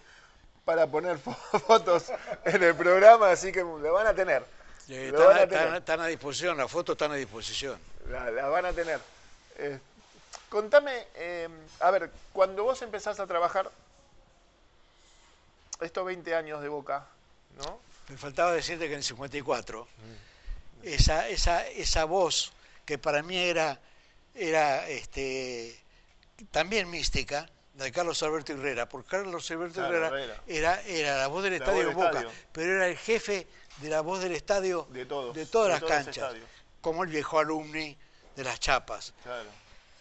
[0.64, 2.06] para poner fo- fotos
[2.44, 4.44] en el programa, así que lo van a tener.
[4.88, 5.74] Van Están, a tener.
[5.76, 7.78] están a disposición, las fotos están a disposición.
[8.08, 9.00] La, la van a tener.
[9.58, 9.78] Eh,
[10.48, 11.48] contame, eh,
[11.80, 13.70] a ver, cuando vos empezás a trabajar
[15.84, 17.06] estos 20 años de Boca,
[17.58, 17.80] ¿no?
[18.08, 19.86] Me faltaba decirte que en el 54,
[20.82, 22.52] esa, esa, esa voz
[22.84, 23.80] que para mí era,
[24.34, 25.78] era este,
[26.50, 30.42] también mística, de Carlos Alberto Herrera, porque Carlos Alberto Claro, Herrera Herrera.
[30.46, 32.30] era, era la voz del La estadio voz de Boca, estadio.
[32.52, 33.46] pero era el jefe
[33.78, 36.34] de la voz del estadio De todos, de todas de las todos canchas,
[36.82, 37.96] como el viejo alumni
[38.36, 39.14] de las chapas.
[39.22, 39.48] Claro.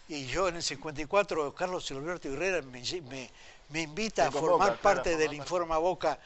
[0.08, 3.30] Y yo en el 54, Carlos Alberto Herrera me, me-
[3.72, 5.32] me invita a formar parte del.
[5.34, 6.18] Informa Boca,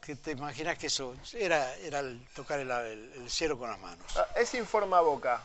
[0.00, 3.78] que te imaginas que eso era, era el tocar el, el- el cielo con las
[3.78, 4.06] manos.
[4.16, 5.42] Ah, ese Informa Boca,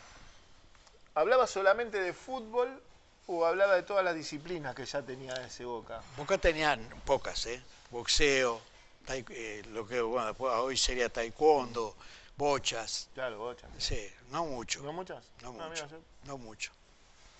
[1.15, 2.81] ¿hablaba solamente de fútbol
[3.27, 6.01] o hablaba de todas las disciplinas que ya tenía ese Boca?
[6.15, 7.61] Boca tenían pocas, ¿eh?
[7.89, 8.61] Boxeo,
[9.05, 11.95] tai- eh, lo que bueno, después hoy sería taekwondo,
[12.37, 13.67] bochas, Claro, bocha.
[13.79, 15.25] sí, no mucho, ¿No muchas?
[15.41, 16.71] no Ah, mucho, mira, yo no mucho,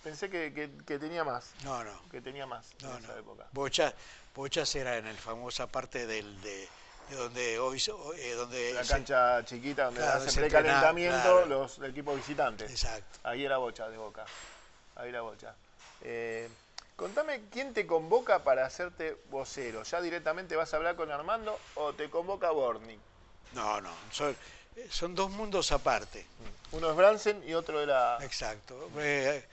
[0.04, 2.08] pensé que, que- que tenía más, no, no.
[2.10, 3.18] que tenía más No, en esa no.
[3.18, 3.46] época.
[3.52, 3.94] Bochas,
[4.34, 6.68] bochas era en el famosa parte del, de,
[7.08, 7.82] de donde hoy,
[8.18, 11.46] eh, donde La se- cancha chiquita donde Claro, hacen precalentamiento claro.
[11.46, 12.70] los equipos visitantes.
[12.70, 13.18] Exacto.
[13.24, 14.24] Ahí era bocha de boca.
[14.96, 15.54] Ahí era bocha.
[16.02, 16.48] Eh,
[16.96, 19.82] contame, ¿quién te convoca para hacerte vocero?
[19.84, 22.98] ¿Ya directamente vas a hablar con Armando o te convoca Borni?
[23.52, 24.36] No, no, son,
[24.90, 26.26] son dos mundos aparte.
[26.72, 28.18] Uno es Bransen y otro era.
[28.22, 28.90] Exacto.
[28.98, 29.44] Eh,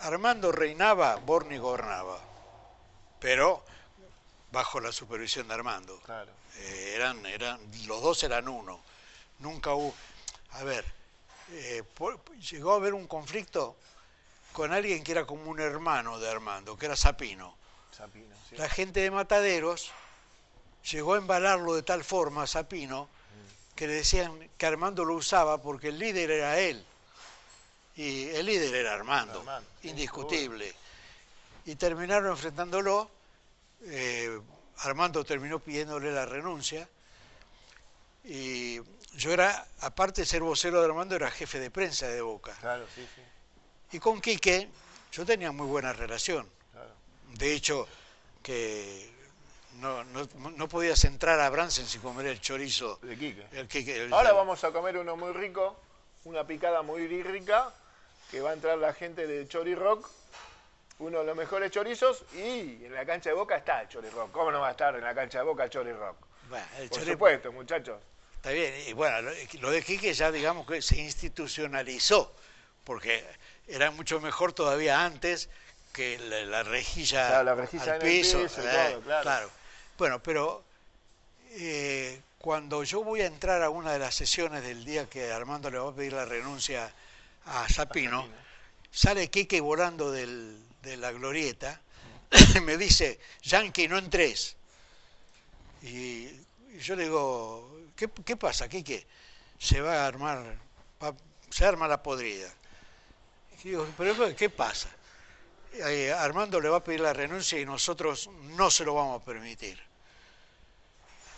[0.00, 2.18] Armando reinaba, Borni gobernaba,
[3.20, 3.64] pero
[4.52, 5.98] bajo la supervisión de Armando.
[6.04, 6.30] Claro.
[6.58, 8.80] Eh, eran, eran, los dos eran uno.
[9.40, 9.94] Nunca hubo.
[10.52, 10.84] A ver,
[11.52, 13.76] eh, por- llegó a haber un conflicto
[14.52, 17.56] con alguien que era como un hermano de Armando, que era Sapino.
[17.90, 18.56] Sapino, sí.
[18.56, 19.90] La gente de Mataderos
[20.90, 23.08] llegó a embalarlo de tal forma a Sapino
[23.74, 26.86] que le decían que Armando lo usaba porque el líder era él.
[27.96, 30.74] Y el líder era Armando, Armando, sí, indiscutible.
[31.66, 33.10] Y terminaron enfrentándolo.
[33.86, 34.40] eh,
[34.78, 36.88] Armando terminó pidiéndole la renuncia.
[38.24, 38.80] Y
[39.16, 42.56] yo era, aparte de ser vocero de Armando, era jefe de prensa de Boca.
[42.60, 43.22] Claro, sí, sí.
[43.96, 44.68] Y con Quique
[45.12, 46.48] yo tenía muy buena relación.
[46.72, 46.90] Claro.
[47.34, 47.86] De hecho,
[48.42, 49.08] que
[49.74, 50.26] no, no,
[50.56, 52.98] no podías entrar a Bransen sin comer el chorizo.
[53.02, 53.46] De Quique.
[53.52, 55.78] El Quique- el- Ahora vamos a comer uno muy rico,
[56.24, 57.72] una picada muy rica,
[58.34, 60.10] que va a entrar la gente de Chori Rock,
[60.98, 64.32] uno de los mejores chorizos, y en la cancha de Boca está el Chori Rock.
[64.32, 66.16] ¿Cómo no va a estar en la cancha de Boca el Chori Rock?
[66.50, 68.00] Bueno, el Por chori- supuesto, muchachos.
[68.34, 72.34] Está bien, y bueno, lo, de Quique ya digamos que se institucionalizó,
[72.82, 73.24] porque
[73.68, 75.48] era mucho mejor todavía antes
[75.92, 78.42] que la, la rejilla, Claro, la rejilla al en el piso.
[78.42, 79.48] piso eh, todo, claro.
[79.96, 80.64] Bueno, pero
[81.52, 85.70] eh, cuando yo voy a entrar a una de las sesiones del día que Armando
[85.70, 86.92] le va a pedir la renuncia
[87.46, 88.28] a Sapino,
[88.90, 91.80] sale Quique volando del- de la glorieta
[92.56, 94.56] y me dice, Yankee, no entres.
[95.82, 96.28] Y
[96.80, 99.06] yo le digo, ¿qué, qué pasa, Quique?
[99.58, 100.58] Se va a armar,
[101.02, 101.16] va-
[101.50, 102.52] se arma la podrida.
[103.64, 104.90] Y digo, pero ¿qué pasa?
[105.72, 109.24] Eh, Armando le va a pedir la renuncia y nosotros no se lo vamos a
[109.24, 109.80] permitir.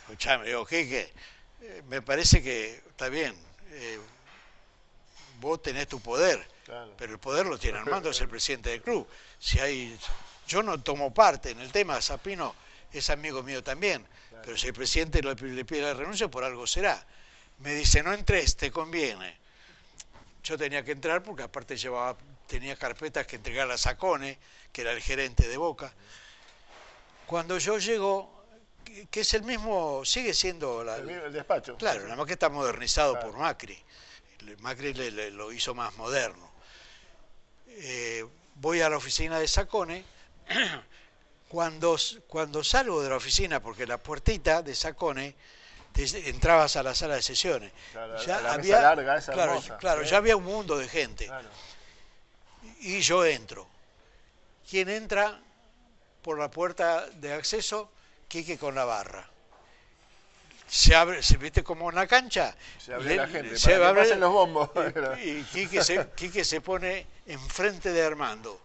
[0.02, 1.12] Escuchame, digo, Quique,
[1.60, 3.34] eh, me parece que está bien,
[3.70, 3.98] eh,
[5.40, 6.92] vos tenés tu poder, Claro.
[6.98, 9.06] pero el poder lo tiene Armando, es el presidente del club.
[9.38, 9.98] Si hay,
[10.48, 12.54] yo no tomo parte en el tema, Sapino
[12.92, 14.06] es amigo mío también,
[14.44, 17.04] pero si el presidente le, le pide la renuncia, por algo será.
[17.58, 19.36] Me dice, no entres, te conviene.
[20.44, 24.38] Yo tenía que entrar porque aparte llevaba, tenía carpetas que entregar a Sacone,
[24.72, 25.92] que era el gerente de Boca.
[27.26, 28.44] Cuando yo llego,
[28.84, 31.76] que, que es el mismo, sigue siendo la, El, el despacho.
[31.76, 33.30] Claro, nada más que está modernizado Claro.
[33.30, 33.82] por Macri.
[34.58, 36.50] Macri le- le- lo hizo más moderno.
[37.68, 38.24] Eh,
[38.56, 40.04] voy a la oficina de Sacone.
[41.48, 45.34] Cuando, cuando salgo de la oficina, porque la puertita de Sacone,
[45.92, 47.72] te- entrabas a la sala de sesiones.
[47.92, 49.76] Claro, a la mesa larga, esa claro, hermosa.
[49.78, 50.10] claro, Sí.
[50.10, 51.26] ya había un mundo de gente.
[51.26, 51.48] Claro.
[52.80, 53.68] Y yo entro.
[54.68, 55.40] ¿Quién entra
[56.22, 57.92] por la puerta de acceso?
[58.26, 59.30] Quique con la barra.
[60.68, 62.54] Se abre, ¿se viste como una cancha?
[62.78, 64.70] Se abre Le- la gente, se para abre- los bombos.
[65.22, 68.60] Y, y Quique, se, Quique se pone enfrente de Armando.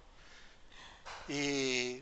[1.28, 2.02] Y,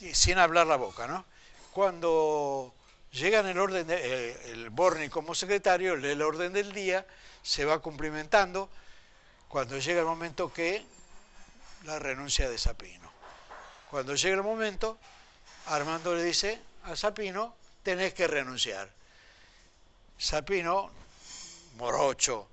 [0.00, 1.24] y sin hablar la boca, ¿no?
[1.72, 2.74] Cuando
[3.12, 7.06] llegan el orden, de- eh, el Borni como secretario, lee el orden del día,
[7.42, 8.68] se va cumplimentando
[9.48, 10.84] cuando llega el momento que
[11.84, 13.10] la renuncia de Sapino.
[13.90, 14.98] Cuando llega el momento,
[15.66, 18.88] Armando le dice a Sapino, tenés que renunciar.
[20.18, 20.90] Sapino,
[21.76, 22.48] morocho,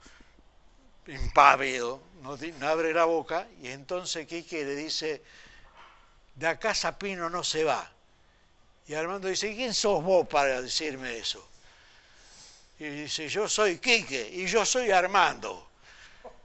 [1.08, 2.38] impávido, no,
[2.68, 5.22] abre la boca y entonces Quique le dice,
[6.36, 7.92] de acá Sapino no se va.
[8.88, 11.46] Y Armando dice, ¿quién sos vos para decirme eso?
[12.80, 15.68] Y dice, yo soy Quique y yo soy Armando.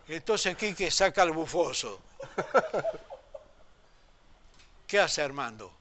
[0.09, 2.01] Entonces Quique saca el bufoso.
[4.87, 5.73] ¿Qué hace Armando?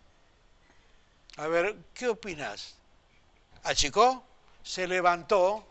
[1.38, 2.76] A ver, ¿qué opinas?
[3.64, 4.24] Achicó,
[4.64, 5.64] se levantó,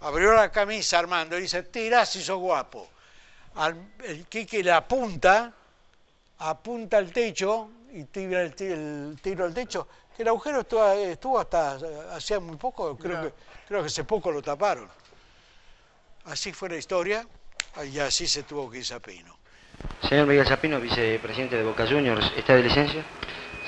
[0.00, 2.88] abrió la camisa Armando y dice, tirá si sos guapo.
[4.04, 5.52] el Quique le apunta,
[6.38, 9.88] apunta al techo y tira el, tiro al techo.
[10.16, 11.78] El agujero estuvo, hasta
[12.12, 13.32] hacía muy poco, creo que,
[13.68, 14.88] creo que hace poco lo taparon.
[16.24, 17.26] Así fue la historia
[17.84, 19.38] y así se tuvo que ir Sapino.
[20.08, 23.04] Señor Miguel Sapino, vicepresidente de Boca Juniors, ¿está de licencia?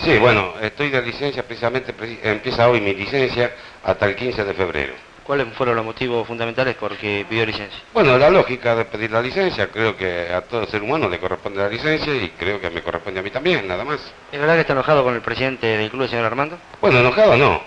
[0.02, 3.52] Sí, bueno, estoy de licencia, precisamente empieza hoy mi licencia
[3.84, 4.94] hasta el 15 de febrero.
[5.24, 7.78] ¿Cuáles fueron los motivos fundamentales por que pidió licencia?
[7.92, 11.60] Bueno, la lógica de pedir la licencia, creo que a todo ser humano le corresponde
[11.60, 14.00] la licencia y creo que me corresponde a mí también, nada más.
[14.32, 16.58] ¿Es verdad que está enojado con el presidente del club, el señor Armando?
[16.80, 17.60] Bueno, enojado no,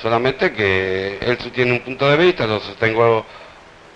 [0.00, 3.26] solamente que él tiene un punto de vista, yo sostengo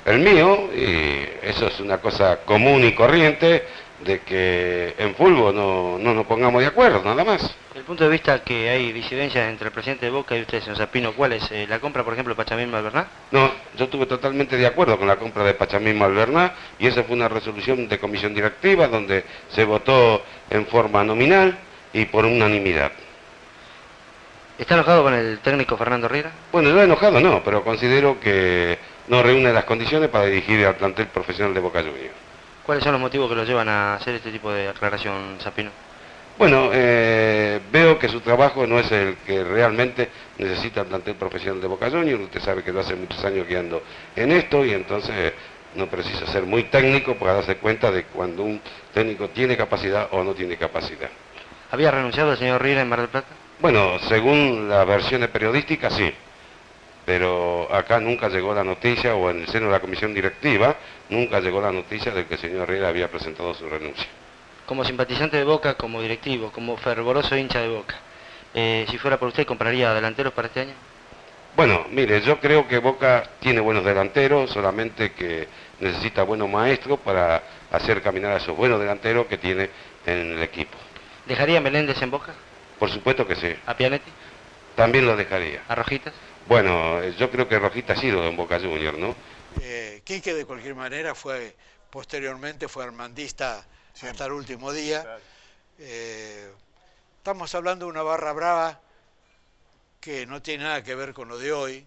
[0.05, 3.66] el mío y eso es una cosa común y corriente
[4.05, 7.57] de que en fútbol no, no nos pongamos de acuerdo, nada más.
[7.88, 10.77] El punto de vista que hay disidencias entre el presidente de Boca y usted, señor
[10.77, 11.51] Zapino, ¿cuál es?
[11.51, 13.07] Eh, ¿La compra, por ejemplo, de Pachamín Malverná?
[13.31, 17.16] No, yo estuve totalmente de acuerdo con la compra de Pachamín Malverná y esa fue
[17.16, 21.57] una resolución de comisión directiva donde se votó en forma nominal
[21.94, 22.92] y por unanimidad.
[24.59, 26.31] ¿Está enojado con el técnico Fernando Riera?
[26.53, 31.07] Bueno, yo enojado no, pero considero que no reúne las condiciones para dirigir al plantel
[31.07, 32.12] profesional de Boca Juniors.
[32.66, 35.70] ¿Cuáles son los motivos que lo llevan a hacer este tipo de aclaración, Zapino?
[36.38, 41.61] Bueno, eh, veo que su trabajo no es el que realmente necesita el plantel profesional
[41.61, 42.22] de Boca Juniors.
[42.22, 43.83] Usted sabe que yo hace muchos años que ando
[44.14, 45.33] en esto y entonces
[45.74, 48.61] no precisa ser muy técnico para darse cuenta de cuando un
[48.94, 51.11] técnico tiene capacidad o no tiene capacidad.
[51.72, 53.29] ¿Había renunciado el señor Riera en Mar del Plata?
[53.59, 56.14] Bueno, según las versiones periodísticas, sí
[57.09, 60.77] pero acá nunca llegó la noticia, o en el seno de la comisión directiva,
[61.09, 64.07] nunca llegó la noticia de que el señor Herrera había presentado su renuncia.
[64.68, 67.96] Como simpatizante de Boca, como directivo, como fervoroso hincha de Boca,
[68.52, 70.74] eh, si fuera por usted, ¿compraría delanteros para este año?
[71.57, 75.48] Bueno, mire, yo creo que Boca tiene buenos delanteros, solamente que
[75.81, 79.70] necesita buenos maestros para hacer caminar a esos buenos delanteros que tiene
[80.04, 80.76] en el equipo.
[81.24, 82.35] ¿Dejaría Meléndez en Boca?
[82.78, 83.54] Por supuesto que sí.
[83.64, 84.11] ¿A Pianetti?
[84.76, 85.62] También lo dejaría.
[85.66, 86.12] ¿A Rojitas?
[86.46, 89.14] Bueno, yo creo que Rojita ha sido en Boca Junior, ¿no?
[89.62, 91.57] Eh, Quique de cualquier manera fue,
[91.88, 93.64] posteriormente fue armandista
[94.03, 95.19] hasta el último día.
[95.79, 96.53] Eh,
[97.19, 98.81] estamos hablando de una barra brava
[100.01, 101.87] que no tiene nada que ver con lo de hoy.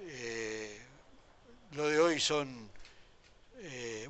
[0.00, 0.80] Eh,
[1.72, 2.70] lo de hoy son
[3.58, 4.08] eh,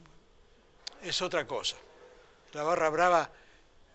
[1.02, 1.76] es otra cosa.
[2.52, 3.30] La barra brava,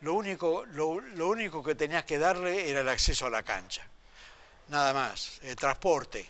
[0.01, 3.89] lo único, lo, lo único que tenías que darle era el acceso a la cancha
[4.69, 6.29] nada más, el transporte,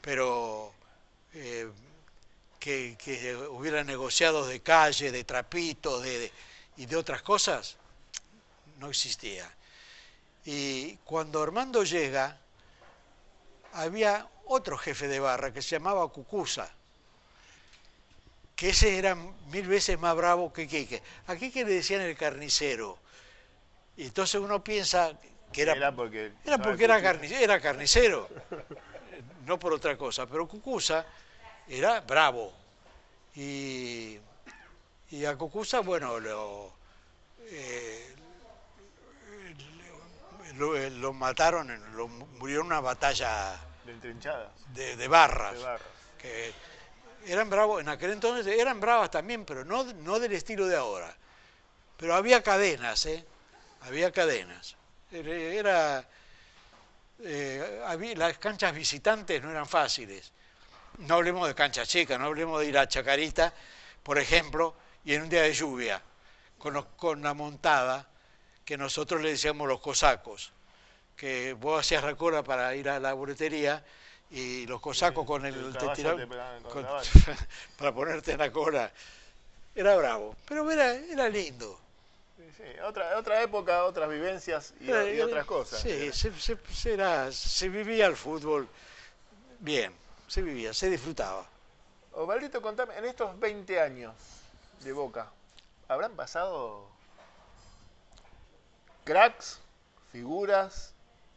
[0.00, 0.72] pero
[1.34, 1.68] eh,
[2.62, 6.30] que, que, hubiera negociados de calle, de trapitos de,
[6.76, 7.76] y de otras cosas,
[8.78, 9.50] no existía.
[10.44, 12.38] Y cuando Armando llega,
[13.72, 16.70] había otro jefe de barra que se llamaba Cucusa,
[18.54, 21.02] que ese era mil veces más bravo que Quique.
[21.26, 22.96] A Quique le decían el carnicero.
[23.96, 25.18] Y entonces uno piensa,
[25.52, 28.28] era, porque, era, porque era, carnicero,
[29.46, 30.26] no por otra cosa.
[30.26, 31.04] Pero Cucusa
[31.68, 32.52] era bravo.
[33.34, 34.18] Y,
[35.10, 36.72] y a Cucusa, bueno, lo,
[37.46, 38.14] eh,
[40.56, 43.58] lo, mataron, lo, murió en una batalla
[44.74, 45.56] de, de, barras.
[46.18, 46.52] Que
[47.26, 51.14] eran bravos, en aquel entonces eran bravas también, pero no, no del estilo de ahora.
[51.96, 53.24] Pero había cadenas, ¿eh?
[53.82, 54.76] Había cadenas.
[55.10, 56.04] Era,
[57.20, 60.32] eh, las canchas visitantes no eran fáciles.
[60.98, 63.52] No hablemos de cancha chica, no hablemos de ir a Chacarita,
[64.02, 64.74] por ejemplo,
[65.04, 66.02] y en un día de lluvia,
[66.58, 68.06] con, con la montada,
[68.64, 70.52] que nosotros le decíamos los cosacos,
[71.16, 73.84] que vos hacías recora para ir a la boletería
[74.30, 75.54] y los cosacos con el,
[77.78, 78.90] para ponerte en la cola.
[79.74, 81.78] Era bravo, pero era, era lindo.
[82.56, 85.80] Sí, Otra, otra época, otras vivencias y, eh, otras cosas.
[85.80, 86.32] Sí, se,
[87.32, 88.68] se, vivía el fútbol
[89.58, 89.92] bien,
[90.32, 91.44] se vivía, se disfrutaba.
[92.14, 94.14] Osvaldito, contame, en estos 20 años
[94.80, 95.26] de Boca,
[95.88, 96.86] ¿habrán pasado
[99.04, 99.60] cracks,
[100.10, 100.94] figuras,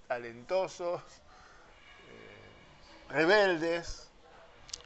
[0.08, 1.02] talentosos,
[2.10, 4.02] eh, rebeldes,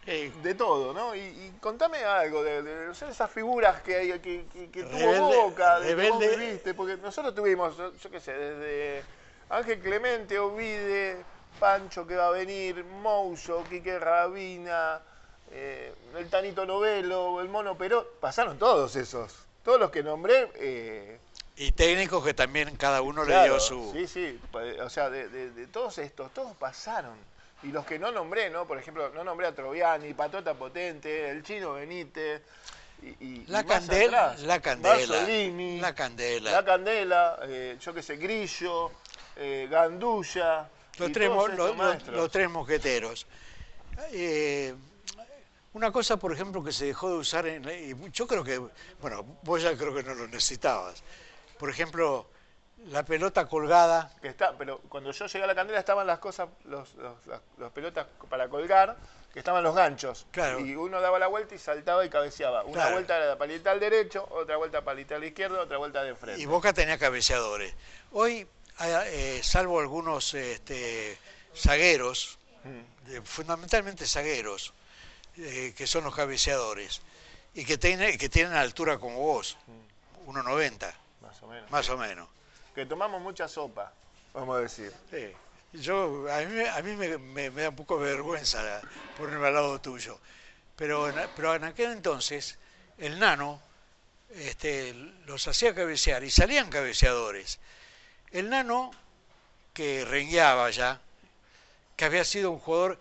[0.08, 1.14] Eh, de todo, ¿no?
[1.14, 4.98] Y, y contame algo de, de- de esas figuras que, hay- que, que- que tuvo
[4.98, 9.04] Rebelde- Boca, de que vos rebelde- viviste, porque nosotros tuvimos, yo yo qué sé, desde
[9.50, 11.24] Ángel Clemente, Ovide,
[11.60, 15.02] Pancho que va a venir, Mouso, Quique Rabina,
[15.52, 20.50] eh, el Tanito Novelo, el Mono Perón, pasaron todos esos, todos los que nombré.
[20.56, 21.20] eh,
[21.58, 23.92] y técnicos que también cada uno le dio su...
[23.94, 27.16] Sí, sí, pa- o sea, de, de- de todos estos, todos pasaron.
[27.64, 28.66] Y los que no nombré, ¿no?
[28.66, 32.42] Por ejemplo, no nombré a Troviani, Patota Potente, el Chino Benítez.
[33.02, 35.28] Y, y- La y más candela, atrás, la candela,
[35.82, 36.52] la candela.
[36.52, 38.92] La Candela, eh, yo qué sé, Grillo,
[39.36, 40.70] eh, Gandulla.
[41.00, 42.16] Los tres, los- los- maestros.
[42.16, 43.26] los tres mosqueteros.
[44.12, 44.74] Eh,
[45.74, 48.60] una cosa, por ejemplo, que se dejó de usar, en, y yo creo que,
[49.02, 51.04] bueno, vos ya creo que no lo necesitabas.
[51.58, 52.28] Por ejemplo,
[52.88, 56.50] la pelota colgada, que está, pero cuando yo llegué a la candela estaban las cosas,
[56.66, 58.98] los, los- las, las pelotas para colgar,
[59.34, 60.26] que estaban los ganchos.
[60.32, 60.60] Claro.
[60.60, 62.64] Y uno daba la vuelta y saltaba y cabeceaba.
[62.64, 62.94] Una Claro.
[62.94, 66.42] vuelta era palita al derecho, otra vuelta palita al izquierdo, otra vuelta de frente.
[66.42, 67.76] y Boca tenía cabeceadores.
[68.12, 68.48] Hoy,
[68.82, 71.18] eh, salvo algunos este,
[71.56, 73.12] zagueros, Mm.
[73.12, 74.74] eh, fundamentalmente zagueros,
[75.38, 77.02] eh, que son los cabeceadores,
[77.54, 79.58] y que, tiene, que tienen altura como vos,
[80.26, 81.72] 1,90, Más o menos.
[81.72, 82.28] más o menos.
[82.76, 83.94] Que tomamos mucha sopa,
[84.34, 84.94] vamos a decir.
[85.10, 85.32] Sí.
[85.74, 88.82] Yo, a mí, me- a mí me, me- me da un poco de vergüenza
[89.18, 90.20] ponerme al lado tuyo.
[90.76, 92.58] Pero, en- pero en aquel entonces,
[92.98, 93.62] el nano
[94.32, 94.94] este,
[95.26, 97.60] los hacía cabecear y salían cabeceadores.
[98.32, 98.92] El nano,
[99.74, 101.00] que rengueaba ya,
[101.96, 103.00] que había sido un jugador.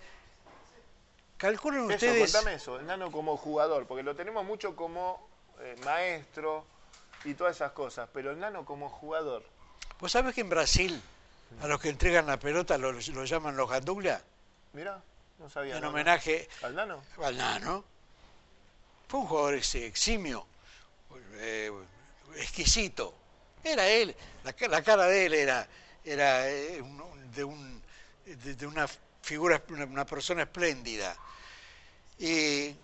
[1.37, 2.33] Calculen Eso, ustedes.
[2.33, 5.29] contame eso, el nano como jugador, porque lo tenemos mucho como
[5.61, 6.65] eh, maestro
[7.25, 9.45] y todas esas cosas, pero el nano como jugador.
[10.01, 11.01] ¿Vos sabés que en Brasil
[11.63, 14.23] a los que entregan la pelota los, los llaman los ganduglia?
[14.73, 15.01] Mirá,
[15.39, 15.77] no sabía.
[15.77, 17.03] En homenaje ¿Al nano?
[17.23, 17.85] al nano.
[19.09, 20.47] Fue un jugador eximio,
[21.35, 21.73] eh,
[22.37, 23.15] exquisito.
[23.69, 24.15] Era él,
[24.45, 25.69] la, ca- la cara de él era,
[26.05, 26.83] era eh,
[27.35, 27.83] de, un-
[28.25, 28.89] de- de una
[29.23, 31.17] figura, una, persona espléndida.
[32.19, 32.75] Y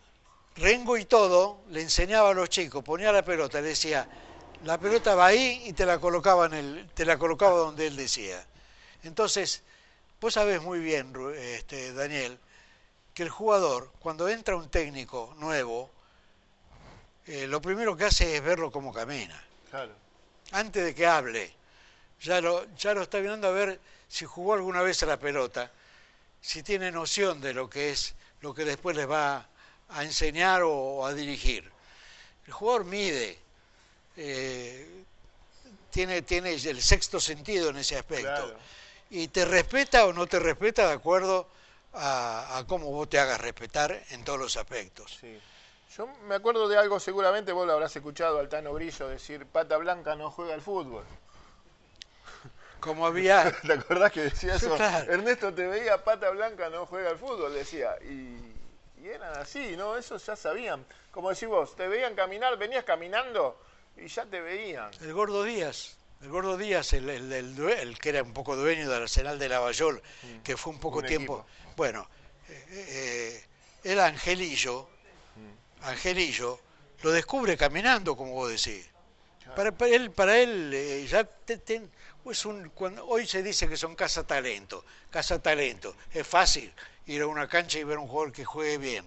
[0.57, 4.07] Rengo y todo le enseñaba a los chicos, ponía la pelota, le decía,
[4.63, 8.47] la pelota va ahí y te la colocaba, el, te la colocaba donde él decía.
[9.03, 9.63] Entonces,
[10.21, 12.39] vos sabés muy bien, este, Daniel,
[13.15, 15.91] que el jugador, cuando entra un técnico nuevo,
[17.27, 19.43] eh, lo primero que hace es verlo cómo camina.
[19.71, 20.04] Claro.
[20.55, 21.53] Antes de que hable,
[22.21, 25.73] ya lo, ya lo está mirando a ver si jugó alguna vez a la pelota,
[26.41, 29.49] si tiene noción de lo que es, lo que después les va
[29.89, 31.69] a enseñar o, a dirigir.
[32.47, 33.37] El jugador mide,
[34.17, 35.03] eh,
[35.91, 38.23] tiene, tiene el sexto sentido en ese aspecto.
[38.23, 38.59] Claro.
[39.11, 41.49] Y te respeta o no te respeta de acuerdo
[41.95, 45.19] a, a cómo vos te hagas respetar en todos los aspectos.
[45.21, 45.37] Sí.
[45.97, 49.77] Yo me acuerdo de algo, seguramente vos lo habrás escuchado al Tano Brillo decir, pata
[49.77, 51.05] blanca no juega al fútbol.
[52.81, 54.75] Como había, ¿Te acordás que decía eso?
[54.77, 55.13] claro.
[55.13, 57.97] Ernesto te veía, pata blanca no juega al fútbol, decía.
[58.03, 58.57] Y,
[59.03, 59.97] y eran así, ¿no?
[59.97, 60.85] Eso ya sabían.
[61.11, 63.61] Como decís vos, te veían caminar, venías caminando
[63.97, 64.91] y ya te veían.
[65.01, 68.89] el gordo Díaz, el gordo Díaz, el, el- el el que era un poco dueño
[68.91, 70.03] del Arsenal de Lavallol,
[70.43, 71.75] que fue un poco Un tiempo, equipo.
[71.77, 72.09] bueno,
[72.49, 73.45] eh, eh,
[73.85, 74.89] el Angelillo,
[75.85, 76.59] Angelillo,
[77.03, 78.89] lo descubre caminando, como vos decís.
[79.55, 81.89] Para, para él, para él eh, ya te- te-
[82.31, 85.95] es un, cuando, hoy se dice que son casa talento, casa talento.
[86.13, 86.73] Es fácil
[87.07, 89.05] ir a una cancha y ver un jugador que juegue bien.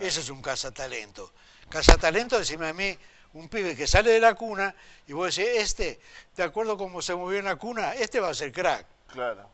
[0.00, 1.32] Eso es un casa talento.
[1.68, 2.98] Casa talento, decime a mí,
[3.34, 4.74] un pibe que sale de la cuna
[5.06, 6.00] y vos decís, este,
[6.36, 8.86] de acuerdo cómo se movió en la cuna, este va a ser crack.
[9.08, 9.48] Claro.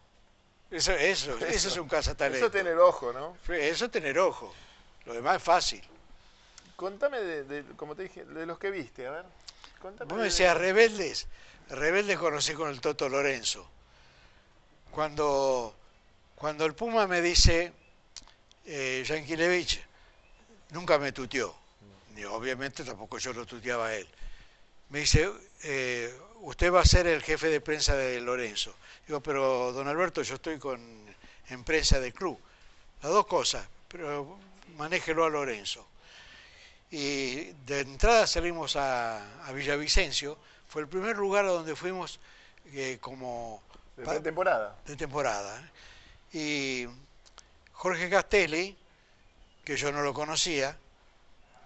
[0.70, 2.46] Eso, eso, eso es un casa talento.
[2.46, 3.36] Eso tener ojo, ¿no?
[3.52, 4.54] Eso es tener ojo.
[5.04, 5.82] Lo demás es fácil.
[6.80, 9.24] Contame de, de- como te dije, de los que viste, a ver.
[9.82, 11.26] Contame Vos me de- decías rebeldes.
[11.68, 13.68] Rebeldes conocí con el Toto Lorenzo.
[14.90, 15.74] Cuando,
[16.36, 17.70] cuando el Puma me dice,
[18.64, 19.78] eh, Yanquilevich,
[20.70, 21.54] nunca me tuteó.
[22.14, 24.08] Ni obviamente tampoco yo lo tuteaba a él.
[24.88, 25.30] Me dice,
[25.64, 28.74] eh, usted va a ser el jefe de prensa de Lorenzo.
[29.06, 30.80] Digo, pero don Alberto, yo estoy con,
[31.50, 32.40] en prensa del club.
[33.02, 34.38] Las dos cosas, pero
[34.78, 35.86] manéjelo a Lorenzo.
[36.90, 40.36] Y de entrada salimos a, a Villavicencio,
[40.68, 42.18] fue el primer lugar a donde fuimos
[42.72, 43.62] eh, como
[43.96, 44.76] de temporada.
[44.86, 45.70] de temporada.
[46.32, 46.86] Y
[47.72, 48.76] Jorge Castelli
[49.64, 50.76] que yo no lo conocía,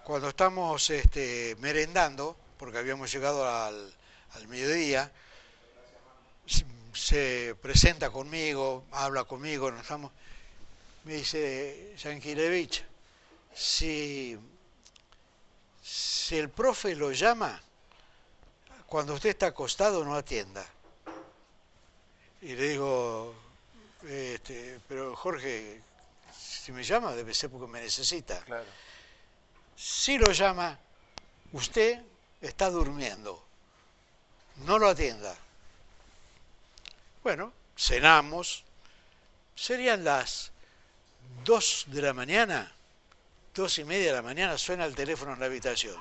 [0.05, 3.95] cuando estamos este, merendando, porque habíamos llegado al,
[4.35, 5.11] al mediodía,
[6.45, 10.13] se- se presenta conmigo, habla conmigo, nos estamos,
[11.05, 12.85] me dice, Yankelevich,
[13.55, 14.39] si,
[15.85, 17.61] si el profe lo llama,
[18.87, 20.67] cuando usted está acostado no atienda.
[22.41, 23.35] Y le digo,
[24.09, 25.83] este, pero Jorge,
[26.35, 28.41] si me llama debe ser porque me necesita.
[28.45, 28.65] Claro.
[29.77, 30.79] Si lo llama,
[31.53, 32.03] usted
[32.41, 33.45] está durmiendo.
[34.65, 35.37] No lo atienda.
[37.23, 38.65] Bueno, cenamos.
[39.55, 40.51] Serían las
[41.45, 42.74] 2 de la mañana,
[43.55, 45.97] dos y media de la mañana, suena el teléfono en la habitación.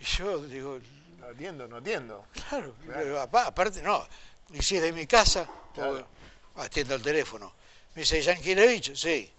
[0.00, 0.78] Y yo digo,
[1.18, 2.26] No atiendo, no atiendo.
[2.48, 3.20] Claro, Claro.
[3.20, 4.06] aparte no,
[4.52, 6.06] y si es de mi casa, Claro.
[6.54, 7.52] pues, atiendo el teléfono.
[7.94, 9.30] Me dice, Yankelevich, sí.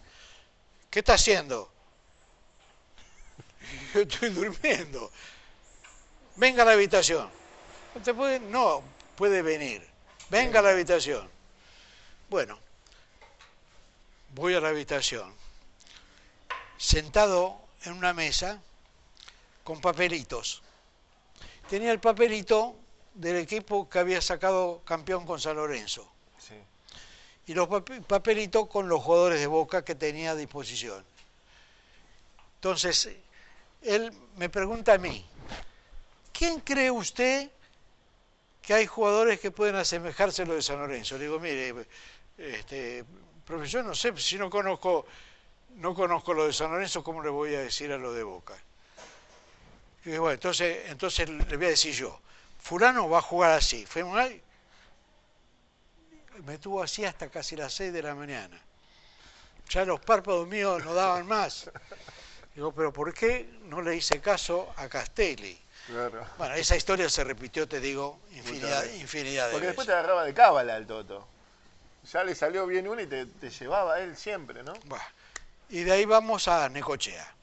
[0.90, 1.72] ¿Qué está haciendo?
[3.94, 5.12] Yo estoy durmiendo.
[6.36, 7.30] Venga a la habitación.
[7.96, 8.40] ¿Usted puede?
[8.40, 8.84] No,
[9.16, 9.86] puede venir.
[10.30, 11.30] Venga a la habitación.
[12.30, 12.60] Bueno,
[14.34, 15.34] voy a la habitación.
[16.78, 18.60] Sentado en una mesa
[19.64, 20.62] con papelitos
[21.70, 22.76] tenía el papelito
[23.14, 26.10] del equipo que había sacado campeón con San Lorenzo
[26.40, 26.56] Sí.
[27.48, 31.06] y los pape- papelitos con los jugadores de Boca que tenía a disposición.
[32.56, 33.10] Entonces,
[33.82, 35.26] él me pregunta a mí,
[36.34, 37.50] ¿quién cree usted
[38.62, 41.18] que hay jugadores que pueden asemejarse a los de San Lorenzo?
[41.18, 41.74] Le digo, mire,
[42.38, 43.04] este,
[43.52, 45.06] profesor, no sé, si no conozco,
[45.76, 48.56] no conozco lo de San Lorenzo, ¿cómo le voy a decir a lo de Boca?
[50.06, 52.20] Y digo, bueno, entonces, entonces le voy a decir yo,
[52.60, 53.86] fulano va a jugar así.
[53.86, 54.42] Fuimos ahí,
[56.46, 58.58] me tuvo así hasta casi las 6 de la mañana.
[59.70, 61.70] Ya los párpados míos no daban más.
[62.56, 65.60] Digo, pero ¿por qué no le hice caso a Castelli?
[65.88, 66.26] Claro.
[66.38, 69.02] Bueno, esa historia se repitió, te digo, infinidad, veces.
[69.02, 71.28] infinidad de Porque después te agarraba de cábala el Toto.
[72.12, 74.74] Ya le salió bien uno y te, te llevaba él siempre, ¿no?
[74.86, 75.02] Buah.
[75.70, 77.36] Y de ahí vamos a Necochea.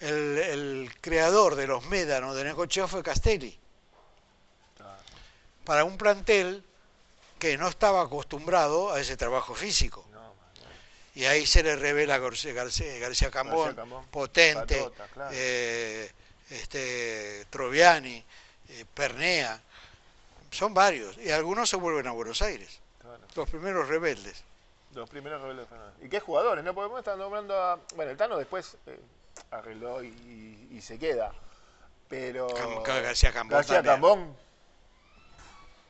[0.00, 3.58] El, el creador de los médanos de Necochea fue Castelli.
[4.76, 4.98] Claro.
[5.64, 6.62] Para un plantel
[7.38, 10.04] que no estaba acostumbrado a ese trabajo físico.
[10.12, 10.34] No, man,
[11.14, 15.30] Y ahí se le revela García, García, García Cambón, García Cambón, Potente, Patota, claro.
[15.34, 16.12] eh,
[16.50, 18.24] este, Troviani,
[18.68, 19.60] eh, Pernea.
[20.50, 21.16] Son varios.
[21.18, 22.80] Y algunos se vuelven a Buenos Aires.
[23.38, 24.44] Los primeros rebeldes.
[24.94, 25.94] Los primeros rebeldes Fernández.
[26.02, 26.64] ¿Y qué jugadores?
[26.64, 27.78] No podemos estar nombrando a.
[27.94, 28.98] Bueno, el Tano después eh,
[29.50, 31.32] arregló y, y- y se queda.
[32.08, 32.48] Pero.
[32.48, 33.82] Cam- García Cambón García.
[33.82, 34.34] Cambón.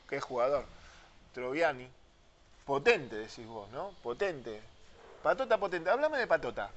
[0.08, 0.64] Qué jugador.
[1.32, 1.88] Troviani.
[2.64, 3.92] Potente, decís vos, ¿no?
[4.02, 4.60] Potente.
[5.22, 5.88] Patota potente.
[5.90, 6.70] Háblame de Patota.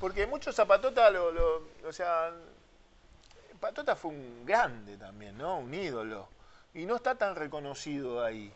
[0.00, 2.32] Porque muchos a Patota lo, lo- O sea.
[3.60, 5.58] Patota fue un grande también, ¿no?
[5.58, 6.28] Un ídolo.
[6.74, 8.52] Y no está tan reconocido ahí.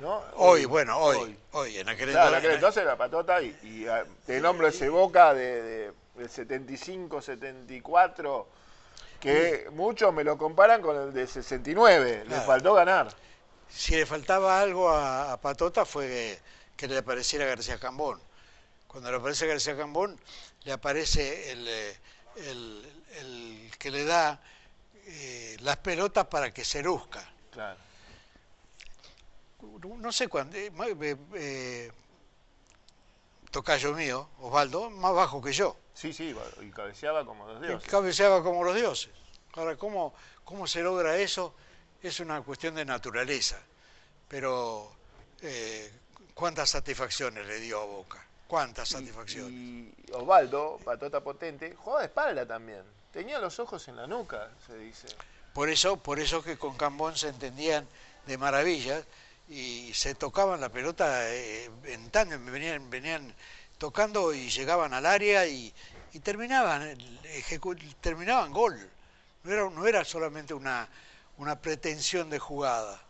[0.00, 0.22] ¿No?
[0.36, 3.86] Hoy, bueno, hoy, hoy, en aquel Claro, en entonces- aquel entonces la patota y, y,
[3.86, 8.46] ah, te nombro ese Boca de, de- del 75, 74,
[9.20, 13.08] que muchos me lo comparan con el de 69, le faltó ganar.
[13.68, 16.38] Si le faltaba algo a, a Patota fue
[16.76, 18.20] que le apareciera García Cambón.
[18.88, 20.18] Cuando le aparece García Cambón,
[20.64, 21.96] le aparece el, eh,
[22.36, 24.40] el- el que le da
[25.06, 27.22] eh, las pelotas para que se luzca.
[27.52, 27.78] Claro.
[29.98, 30.56] No sé cuándo.
[30.56, 31.92] eh, eh, eh,
[33.50, 35.76] tocayo mío, Osvaldo, más bajo que yo.
[35.94, 37.88] Sí, sí, y cabeceaba como los dioses.
[37.88, 39.10] cabeceaba como los dioses.
[39.54, 41.54] Ahora, ¿cómo, ¿cómo se logra eso?
[42.02, 43.60] Es una cuestión de naturaleza.
[44.28, 44.92] Pero,
[45.42, 45.92] eh,
[46.34, 48.24] ¿cuántas satisfacciones le dio a Boca?
[48.46, 49.52] ¿Cuántas satisfacciones?
[49.52, 52.82] Y Osvaldo, patota potente, jugaba de espalda también.
[53.12, 55.08] Tenía los ojos en la nuca, se dice.
[55.52, 57.86] Por eso, por eso que con Cambón se entendían
[58.26, 59.02] de maravilla
[59.50, 63.34] y se tocaban la pelota eh, en tándem, venían, venían
[63.78, 65.74] tocando y llegaban al área y,
[66.22, 66.96] terminaban,
[68.00, 68.78] terminaban gol.
[69.42, 70.88] No era, no era solamente una,
[71.38, 73.02] una pretensión de jugada.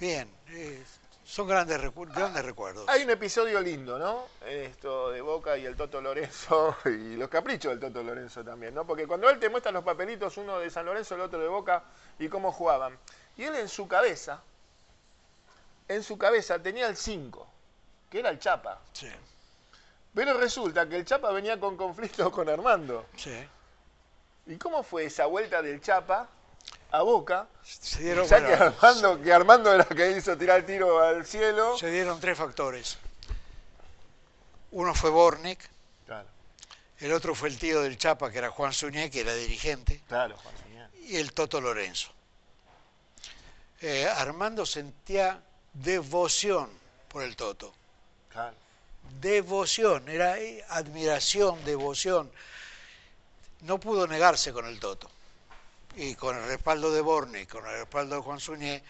[0.00, 0.82] Bien, eh,
[1.24, 2.88] son grandes recuerdos.
[2.88, 4.26] Hay un episodio lindo, ¿no?
[4.44, 8.84] Esto de Boca y el Toto Lorenzo y los caprichos del Toto Lorenzo también, ¿no?
[8.84, 11.84] Porque cuando él te muestra los papelitos, uno de San Lorenzo, el otro de Boca,
[12.18, 12.98] y cómo jugaban.
[13.36, 14.42] Y él en su cabeza,
[15.94, 17.46] en su cabeza tenía el 5,
[18.10, 18.80] que era el Chapa.
[18.92, 19.08] Sí,
[20.14, 23.06] Pero resulta que el Chapa venía con conflicto con Armando.
[23.16, 23.36] sí.
[24.44, 26.28] ¿Y cómo fue esa vuelta del Chapa
[26.90, 27.46] a Boca?
[27.62, 31.24] Se dieron, Ya que Armando, que Armando era el que hizo tirar el tiro al
[31.24, 31.78] cielo.
[31.78, 32.98] se dieron tres factores.
[34.72, 35.60] Uno fue Bornik,
[36.06, 36.26] Claro,
[36.98, 40.36] el otro fue el tío del Chapa, que era Juan Suñé, que era dirigente, claro,
[40.38, 40.88] Juan Señor.
[40.96, 42.10] y el Toto Lorenzo.
[43.80, 45.40] Eh, Armando sentía
[45.72, 46.70] devoción
[47.08, 47.72] por el Toto.
[48.30, 48.56] Claro.
[49.20, 50.36] Devoción, era
[50.68, 52.30] admiración, devoción.
[53.62, 55.10] No pudo negarse con el Toto.
[55.96, 58.82] Y con el respaldo de Borne, con el respaldo de Juan Suñé,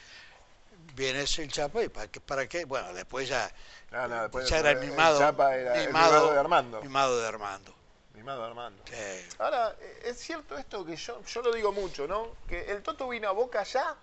[0.94, 2.64] viene el Chapa y para qué, para qué?
[2.64, 3.50] bueno, después ya,
[3.90, 6.82] No, no, después ya era el mimado, Chapa era el mimado, mimado de Armando.
[6.82, 7.74] mimado de Armando.
[8.14, 8.82] Mimado de Armando.
[8.86, 9.28] Sí.
[9.38, 12.36] Ahora, eh, es cierto esto que yo, yo lo digo mucho, ¿no?
[12.48, 13.96] Que el Toto vino a Boca ya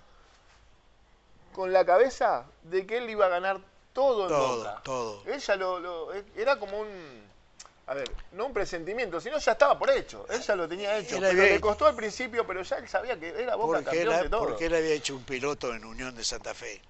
[1.54, 3.60] con la cabeza de que él iba a ganar
[3.93, 4.82] todo en Todo, Boca.
[4.84, 5.24] todo.
[5.26, 6.88] Él ya lo, lo- era como un,
[7.88, 10.26] a ver, no un presentimiento, sino ya estaba por hecho.
[10.30, 11.18] Él ya lo tenía hecho.
[11.20, 14.24] Pero le costó al principio, pero ya él sabía que era Boca Porque campeón él,
[14.24, 14.47] de todo.
[14.47, 16.82] porque él había hecho un piloto en Unión de Santa Fe.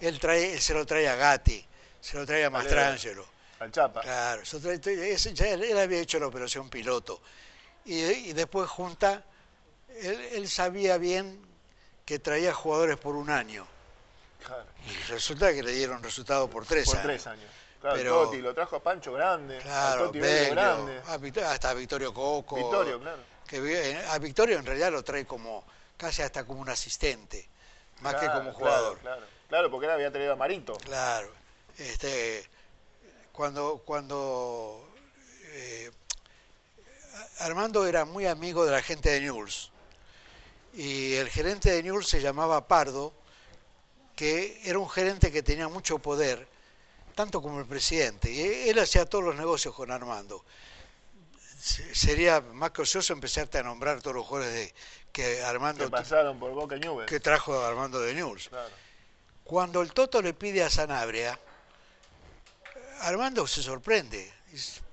[0.00, 1.64] Él, trae, él se lo trae a Gatti,
[2.00, 3.24] se lo trae a Mastrangelo.
[3.58, 4.02] Al Chapa.
[4.02, 7.20] Claro, se lo trae- ese- ya él, él había hecho la operación piloto.
[7.86, 9.24] Y, y después junta,
[9.88, 11.40] él, él sabía bien
[12.06, 13.66] que traía jugadores por un año.
[14.44, 17.06] Claro, Y resulta que le dieron resultado por tres por años.
[17.06, 17.50] tres años.
[17.80, 21.16] Claro, Pero- Totti lo trajo a Pancho Grande, a Claro, Totti Bello Bello, Grande, a
[21.18, 22.56] Vito- hasta a Vittorio Coco.
[22.56, 23.22] Vittorio, claro.
[23.46, 23.56] que
[23.90, 25.64] eh, a Victorio en realidad lo trae como
[25.96, 27.48] casi hasta como un asistente,
[28.00, 28.98] más que como jugador.
[29.48, 30.74] Claro, porque él había traído a Marito.
[30.78, 31.30] Claro.
[31.76, 32.44] Este,
[33.32, 34.88] cuando cuando
[35.52, 35.90] eh,
[37.40, 39.70] Armando era muy amigo de la gente de Newell's
[40.76, 43.12] y el gerente de Newell's se llamaba Pardo,
[44.14, 46.46] que era un gerente que tenía mucho poder,
[47.14, 50.44] tanto como el presidente, y él hacía todos los negocios con Armando.
[51.58, 54.74] Se- Sería más que ocioso empezarte a nombrar todos los jugadores de,
[55.12, 57.08] que Armando Que pasaron por Boca y Newell's.
[57.10, 58.48] que trajo Armando de Newell's.
[58.50, 58.68] Claro.
[59.44, 61.38] Cuando el Toto le pide a Sanabria,
[63.00, 64.30] Armando se sorprende,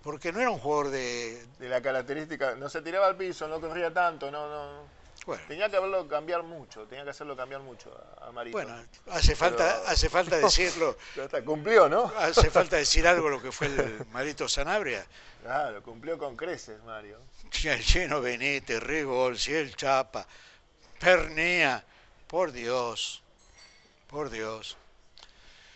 [0.01, 1.45] porque no era un jugador de...
[1.59, 5.02] De la característica, no se tiraba al piso, no corría tanto, no, no.
[5.25, 7.89] Bueno, Tenía que haberlo cambiar mucho, tenía que hacerlo cambiar mucho
[8.21, 8.57] a, Marito.
[8.57, 8.75] bueno
[9.11, 10.97] hace falta, Pero- hace falta decirlo,
[11.45, 12.11] cumplió, ¿no?
[12.17, 15.05] hace falta decir algo lo que fue el Marito Sanabria.
[15.41, 17.19] Claro, cumplió con creces, Mario.
[17.63, 20.27] El Chino Benítez, Rigol, Ciel Chapa,
[20.99, 21.83] Pernía,
[22.27, 23.21] por Dios,
[24.07, 24.75] por Dios.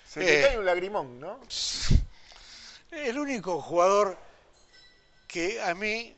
[0.06, 0.44] Se te Eh.
[0.44, 1.40] cae un lagrimón, ¿no?
[2.92, 4.18] El único jugador
[5.28, 6.17] que a mí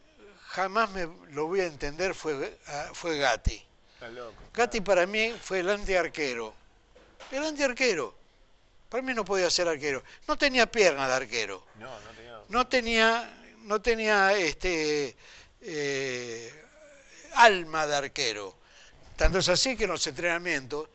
[0.50, 3.64] jamás me lo voy a entender fue, ah, fue Gatti.
[3.94, 4.34] Está loco.
[4.54, 6.54] Gatti para mí fue el antiarquero.
[7.32, 8.16] El antiarquero.
[8.90, 10.04] Para mí no podía ser arquero.
[10.28, 11.64] No tenía pierna de arquero.
[11.78, 12.40] No, no tenía.
[12.50, 15.16] No tenía, no tenía este
[15.62, 16.66] eh,
[17.36, 18.56] alma de arquero.
[19.16, 20.90] Tanto es así que en los entrenamientos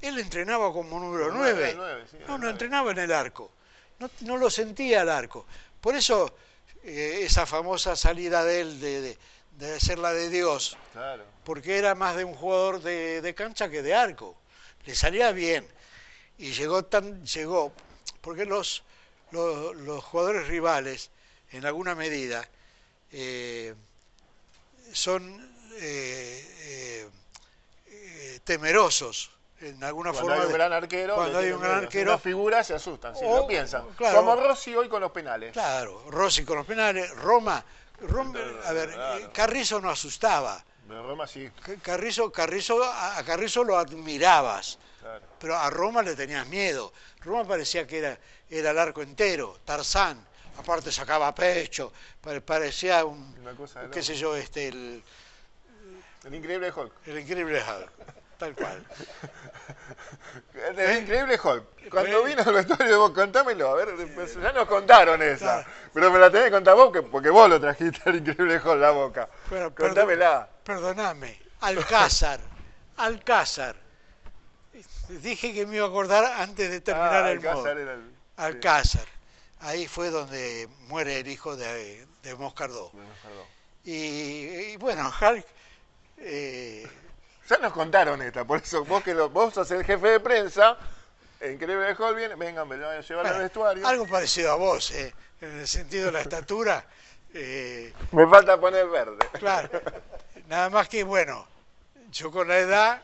[0.00, 1.52] él entrenaba como número Como 9.
[1.54, 3.50] nueve, nueve, sí, no, no entrenaba en el arco.
[3.98, 5.46] No, no lo sentía el arco.
[5.80, 6.36] Por eso
[6.86, 9.18] eh, esa famosa salida de él de, de,
[9.58, 11.24] de hacer la de Dios Claro.
[11.44, 14.36] porque era más de un jugador de, de cancha que de arco.
[14.84, 15.66] Le salía bien.
[16.38, 17.72] Y llegó tan, llegó,
[18.20, 18.82] porque los,
[19.30, 21.10] los, los jugadores rivales,
[21.50, 22.48] en alguna medida,
[23.12, 23.74] eh,
[24.92, 27.08] son eh,
[27.88, 29.30] eh, temerosos
[29.60, 30.42] en alguna Cuando forma.
[30.42, 33.36] hay un gran arquero, cuando hay un gran arquero, Una figura se asustan, si O-
[33.38, 33.84] lo piensan.
[33.96, 34.18] claro.
[34.18, 35.52] Como Rossi hoy con los penales.
[35.52, 37.64] Claro, Rossi con los penales, Roma,
[38.00, 39.18] Roma- a ver, Claro.
[39.24, 40.62] eh, Carrizo no asustaba.
[40.86, 41.50] De Roma sí,
[41.82, 44.78] Carrizo, Carrizo, a Carrizo lo admirabas.
[45.38, 46.92] Pero a Roma le tenías miedo.
[47.20, 48.18] Roma parecía que era,
[48.50, 50.24] era el arco entero, Tarzán.
[50.58, 53.34] Aparte sacaba pecho, pare- parecía un,
[53.92, 55.02] qué sé yo, este, el,
[56.24, 56.92] El increíble Hulk.
[57.06, 57.90] el increíble Hulk,
[58.38, 58.84] tal cual.
[60.78, 61.90] El increíble Hulk.
[61.90, 63.70] Cuando vino al vestuario de vos, contámelo.
[63.70, 65.64] A ver, pues, ya nos contaron esa.
[65.92, 68.80] Pero me la tenés que contar vos, que- porque vos lo trajiste al increíble Hulk
[68.80, 69.28] la boca.
[69.48, 70.48] Pero, Contámela.
[70.64, 72.40] Perdoname, Alcázar,
[72.96, 73.76] Alcázar.
[75.08, 77.38] Dije que me iba a acordar antes de terminar Ah, el.
[77.38, 79.06] Alcázar era el- Alcázar.
[79.60, 82.90] Ahí fue donde muere el hijo de, de Moscardó.
[82.92, 83.46] Bueno, perdón.
[83.84, 83.92] Y,
[84.72, 85.46] y bueno, Hulk,
[86.18, 86.86] eh,
[87.48, 90.76] Ya nos contaron esta, por eso vos que lo- vos sos el jefe de prensa,
[91.40, 93.86] increíble Hulk viene, vengan, me lo van a llevar al vestuario.
[93.86, 96.84] algo parecido a vos, eh, en el sentido de la estatura.
[97.34, 99.18] eh, Me falta poner verde.
[99.38, 99.68] claro,
[100.48, 101.46] nada más que bueno,
[102.10, 103.02] yo con la edad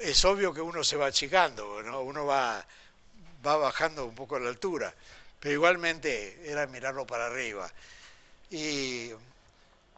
[0.00, 2.00] es obvio que uno se va achicando, ¿no?
[2.02, 2.64] uno va,
[3.46, 4.92] va bajando un poco la altura,
[5.40, 7.70] pero igualmente era mirarlo para arriba.
[8.50, 9.10] Y,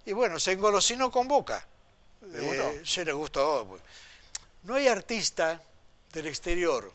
[0.04, 1.66] y bueno, se engolosinó con Boca.
[2.33, 2.70] ¿Le gustó?
[2.70, 3.66] Eh, sí, le gustó.
[3.68, 3.83] pues.
[4.64, 5.62] No hay artista
[6.12, 6.93] del exterior,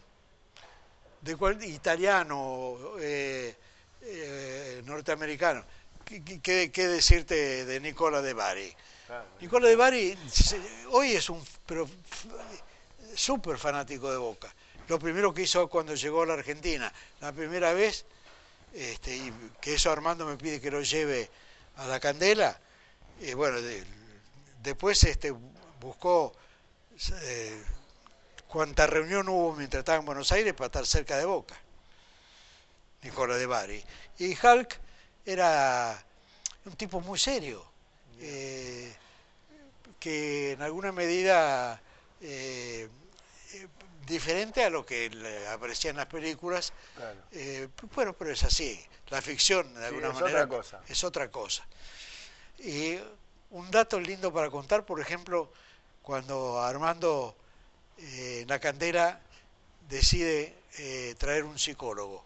[1.21, 3.55] de cual, italiano, eh,
[4.01, 5.63] eh, norteamericano.
[6.03, 8.73] ¿Qué, decirte de Nicola de Bari?
[9.07, 9.25] Claro.
[9.39, 10.59] Nicola de Bari se-
[10.89, 11.41] hoy es un
[13.15, 14.53] súper fanático de Boca.
[14.87, 18.03] Lo primero que hizo cuando llegó a la Argentina, la primera vez,
[18.73, 21.29] este, y que eso Armando me pide que lo lleve
[21.77, 22.59] a la Candela,
[23.35, 23.85] bueno, de-
[24.63, 25.33] después este,
[25.79, 26.33] buscó
[27.23, 27.63] eh,
[28.47, 31.55] cuánta reunión hubo mientras estaba en Buenos Aires para estar cerca de Boca.
[33.03, 33.83] Nicola de Bari.
[34.19, 34.79] Y Hulk
[35.25, 36.03] era
[36.65, 37.65] un tipo muy serio,
[38.19, 38.93] eh,
[39.99, 41.81] que en alguna medida
[42.21, 42.87] eh,
[44.05, 47.17] diferente a lo que le aparecía en las películas, Claro.
[47.31, 48.79] eh, bueno, pero es así.
[49.09, 50.81] La ficción, de Sí, alguna es manera, otra cosa.
[50.87, 51.65] es otra cosa.
[52.59, 52.97] Y
[53.51, 55.49] un dato lindo para contar, por ejemplo,
[56.01, 57.35] cuando Armando
[57.97, 59.19] eh, la candela
[59.89, 62.23] decide eh, traer un psicólogo,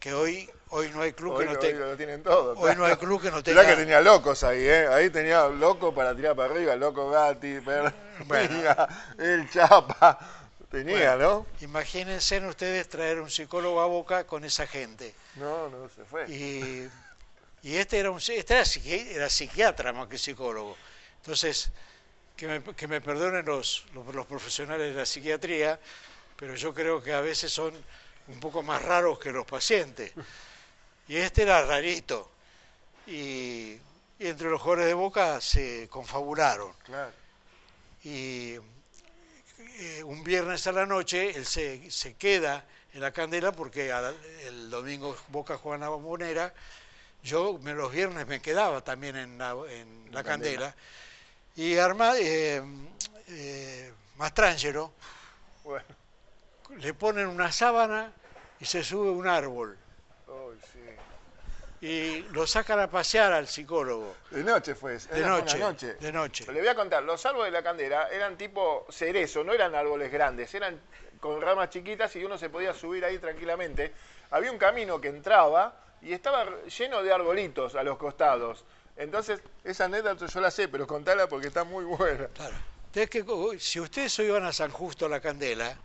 [0.00, 1.86] que hoy hoy no hay club Hoy, que no hoy tenga.
[1.86, 2.54] lo tienen todo.
[2.58, 4.86] Hoy no hay club que no Mirá tenga- que tenía locos ahí, ¿eh?
[4.88, 7.92] Ahí tenía loco para tirar para arriba, loco Gatti, per-
[8.26, 8.48] Bueno.
[8.48, 8.88] tenía
[9.18, 10.18] el Chapa.
[10.70, 15.14] Tenía, Bueno, Imagínense ustedes traer un psicólogo a Boca con esa gente.
[15.36, 15.68] ¿no?
[15.68, 16.28] No, no, se fue.
[16.28, 16.88] Y,
[17.64, 20.76] y este era un este era, psiqui- era psiquiatra más que psicólogo.
[21.18, 21.70] Entonces,
[22.36, 25.80] que me, que me perdonen los, los, los profesionales de la psiquiatría,
[26.36, 27.74] pero yo creo que a veces son
[28.28, 30.12] un poco más raros que los pacientes.
[31.08, 32.30] Y este era rarito.
[33.06, 33.72] Y,
[34.18, 36.72] y entre los jugadores de Boca se confabularon.
[36.84, 37.12] Claro.
[38.04, 38.56] Y
[39.58, 43.92] eh, un viernes a la noche él se, se queda en la candela porque
[44.46, 46.54] el domingo Boca juega en la bombonera.
[47.24, 50.74] Yo me, los viernes me quedaba también en la, en la candela.
[51.56, 52.62] Y Arma, eh,
[53.28, 54.92] eh, Mastrangelo
[55.64, 55.86] Bueno,
[56.76, 58.12] le ponen una sábana
[58.60, 59.78] y se sube un árbol.
[60.28, 61.86] uy, sí.
[61.86, 64.16] Y lo sacan a pasear al psicólogo.
[64.30, 64.98] De noche fue.
[64.98, 65.94] De era una noche, noche.
[65.94, 66.52] de noche.
[66.52, 70.12] Le voy a contar, los árboles de la candela eran tipo cerezo, no eran árboles
[70.12, 70.78] grandes, eran
[71.20, 73.94] con ramas chiquitas y uno se podía subir ahí tranquilamente.
[74.30, 78.64] Había un camino que entraba y estaba lleno de arbolitos a los costados.
[78.96, 82.28] Entonces, esa anécdota yo la sé, pero contala porque está muy buena.
[82.28, 82.54] Claro.
[82.86, 83.24] Ustedes que,
[83.58, 85.76] si ustedes hoy van a San Justo a la Candela,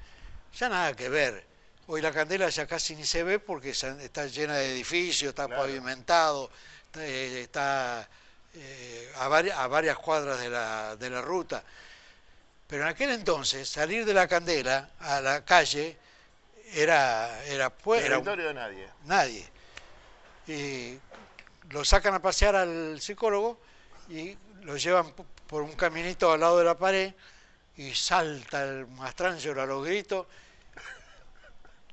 [0.53, 1.43] ya nada que ver.
[1.87, 5.63] Hoy la Candela ya casi ni se ve porque está llena de edificios, está Claro.
[5.63, 6.51] pavimentado,
[6.85, 8.07] está, eh, está,
[8.53, 11.63] eh, a, varias, a varias cuadras de la, de la ruta.
[12.67, 15.97] Pero en aquel entonces, salir de la Candela a la calle
[16.75, 18.87] era, era, era territorio de nadie.
[19.05, 19.49] nadie.
[20.49, 20.99] Y
[21.69, 23.59] lo sacan a pasear al psicólogo
[24.09, 25.13] y lo llevan
[25.47, 27.13] por un caminito al lado de la pared
[27.77, 30.25] y salta el mastrangelo a los gritos.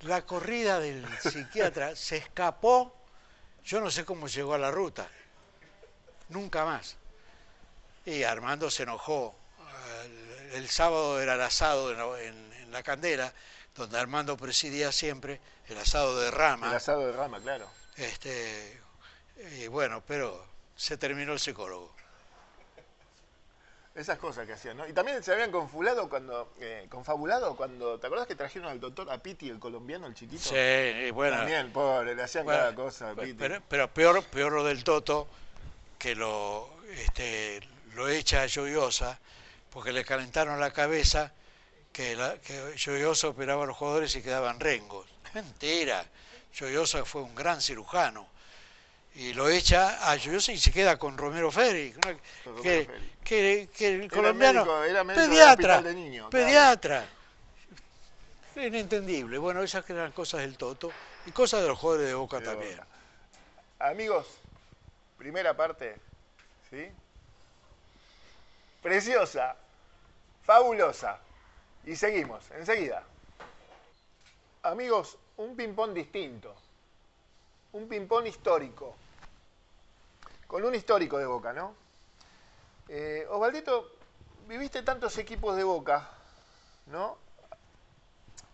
[0.01, 2.95] La corrida del psiquiatra se escapó,
[3.65, 5.09] yo no sé cómo llegó a la ruta,
[6.31, 6.97] nunca más.
[8.07, 9.35] Y Armando se enojó.
[10.05, 13.33] El, el sábado era el asado en la, en- en la candela,
[13.75, 16.69] donde Armando presidía siempre, el asado de rama.
[16.71, 17.69] El asado de rama, claro.
[17.97, 18.81] Este,
[19.59, 20.45] y bueno, pero
[20.77, 21.95] se terminó el psicólogo.
[23.95, 24.87] Esas cosas que hacían, ¿no?
[24.87, 29.11] Y también se habían confabulado cuando, eh, confabulado cuando, ¿te acordás que trajeron al doctor
[29.11, 30.43] a Piti, el colombiano, el chiquito?
[30.43, 31.39] Sí, y bueno.
[31.39, 33.33] También, pobre, le hacían bueno, cada cosa a Piti.
[33.33, 35.27] pero, pero peor, peor lo del Toto,
[35.99, 39.19] que lo, este, lo echa a Joyosa,
[39.71, 41.33] porque le calentaron la cabeza,
[41.91, 45.07] que, la, que Joyosa operaba a los jugadores y quedaban rengos.
[45.33, 46.05] Mentira,
[46.59, 48.27] Joyosa fue un gran cirujano.
[49.15, 51.95] Y lo echa a Joyosa y se queda con Romero que,
[52.45, 52.93] Romero
[53.25, 56.31] que- que el Era colombiano, médico- era médico del pediatra, de claro.
[56.31, 57.07] pediatra.
[58.57, 59.39] Inentendible.
[59.39, 60.91] Bueno, esas eran cosas del Toto
[61.27, 62.79] y cosas de los jugadores de Boca también.
[63.79, 64.27] Amigos,
[65.19, 65.97] primera parte,
[66.71, 66.87] ¿sí?
[68.83, 69.57] Preciosa,
[70.45, 71.19] fabulosa.
[71.85, 73.03] Y seguimos, enseguida.
[74.63, 76.55] Amigos, un ping-pong distinto.
[77.73, 78.97] Un ping-pong histórico.
[80.47, 81.75] Con un histórico de Boca, ¿no?
[82.89, 83.93] Eh, Osvaldito,
[84.49, 86.09] viviste tantos equipos de Boca,
[86.87, 87.19] ¿no?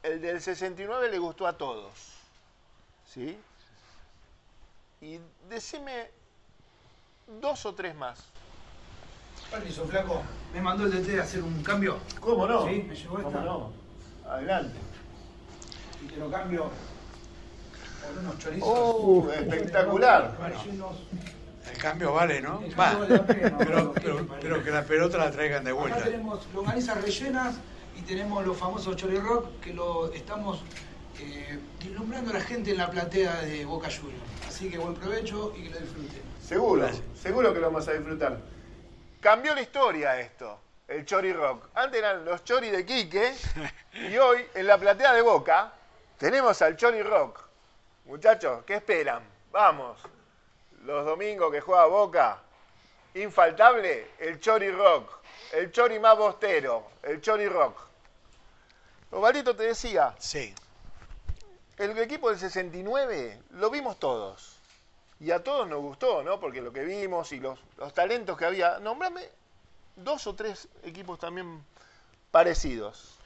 [0.02, 1.92] El del 69 le gustó a todos,
[3.06, 3.38] ¿sí?
[5.00, 6.10] Y decime
[7.40, 8.18] dos o tres más.
[9.50, 10.22] Permiso, flaco.
[10.52, 11.98] Me mandó el DT a hacer un cambio.
[12.20, 12.66] ¿Cómo no?
[12.66, 13.30] Sí, me llegó esta.
[13.30, 13.72] ¿Cómo no?
[14.30, 14.78] Adelante.
[16.02, 16.70] Y te lo cambio
[18.06, 18.68] por unos chorizos.
[18.68, 20.36] ¡Oh, espectacular!
[21.70, 22.60] El cambio vale, ¿no?
[22.64, 23.92] El cambio vale la pena, pero, ¿no?
[23.92, 26.02] pero- pero que la pelota la traigan de Acá vuelta.
[26.04, 27.54] tenemos longanizas rellenas
[27.96, 30.60] y tenemos los famosos chori rock que lo estamos
[31.20, 34.22] eh, deslumbrando a la gente en la platea de Boca Juniors.
[34.48, 36.22] Así que buen provecho y que lo disfruten.
[36.44, 38.38] Seguro, seguro que lo vamos a disfrutar.
[39.20, 41.68] Cambió la historia esto, el Chori Rock.
[41.74, 43.32] Antes eran los Chori de Quique
[44.10, 45.72] y hoy en la platea de Boca
[46.22, 47.40] tenemos al Chori Rock.
[48.04, 49.24] Muchachos, ¿qué esperan?
[49.50, 49.98] Vamos.
[50.84, 52.38] Los domingos que juega Boca,
[53.14, 55.10] infaltable el Chori Rock,
[55.52, 57.76] el Chori más bostero, el Chori Rock.
[59.10, 60.54] Osvaldito te decía, Sí.
[61.78, 64.60] el equipo del 69 lo vimos todos.
[65.18, 66.38] Y a todos nos gustó, ¿no?
[66.38, 68.78] Porque lo que vimos y los, los talentos que había.
[68.78, 69.28] Nombrame
[69.96, 71.64] dos o tres equipos también
[72.30, 73.18] parecidos.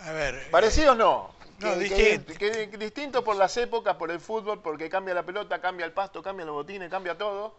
[0.00, 0.34] A ver.
[0.34, 1.35] eh, Parecidos no.
[1.58, 2.34] No, Que- distinto.
[2.34, 5.92] que- que distintos por las épocas, por el fútbol, porque cambia la pelota, cambia el
[5.92, 7.54] pasto, cambia los botines, cambia todo.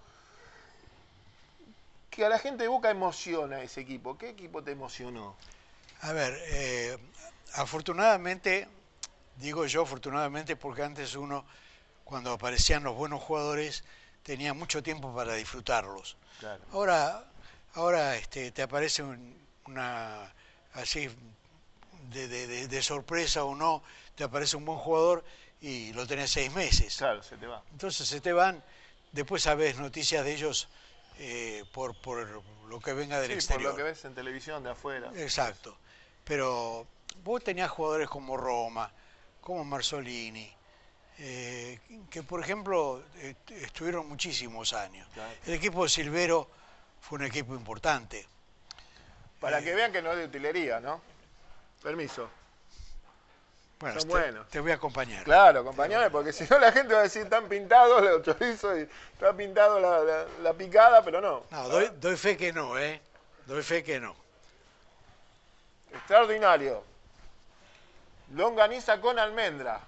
[2.09, 4.17] Que a la gente de Boca emociona ese equipo.
[4.17, 5.35] ¿Qué equipo te emocionó?
[6.01, 6.97] A ver, eh,
[7.53, 8.67] afortunadamente,
[9.37, 11.45] digo yo afortunadamente porque antes uno,
[12.03, 13.83] cuando aparecían los buenos jugadores,
[14.23, 16.17] tenía mucho tiempo para disfrutarlos.
[16.39, 16.63] Claro.
[16.71, 17.23] Ahora,
[17.73, 19.35] ahora este, te aparece un-
[19.65, 20.31] una,
[20.73, 21.09] así,
[22.09, 23.83] de, de- de- sorpresa o no,
[24.15, 25.23] te aparece un buen jugador
[25.61, 26.97] y lo tenés seis meses.
[26.97, 27.63] Claro, se te va.
[27.71, 28.63] Entonces se te van,
[29.11, 30.67] después sabes noticias de ellos
[31.19, 33.71] eh, por, por lo que venga del Sí, por exterior.
[33.71, 35.11] lo que ves en televisión de afuera.
[35.15, 35.77] Exacto.
[36.23, 36.85] Pero
[37.23, 38.91] vos tenías jugadores como Roma,
[39.41, 40.53] como Marzolini,
[41.19, 41.79] eh,
[42.11, 45.07] que por ejemplo est- estuvieron muchísimos años.
[45.13, 45.33] Claro.
[45.45, 46.49] El equipo de Silvero
[47.01, 48.27] fue un equipo importante.
[49.39, 51.01] Para que vean que no es de utilería, ¿no?
[51.83, 52.29] Permiso.
[53.79, 54.47] Bueno, Son te, buenos.
[54.49, 55.23] te voy a acompañar.
[55.23, 58.81] Claro, acompañame, porque si no la gente va a decir están pintados los chorizos y
[59.13, 61.43] está pintado la, la- la picada, pero no.
[61.51, 62.99] No, doy, doy fe que no, ¿eh?
[63.45, 64.15] Doy fe que no.
[65.93, 66.83] Extraordinario.
[68.33, 69.79] Longaniza con almendra.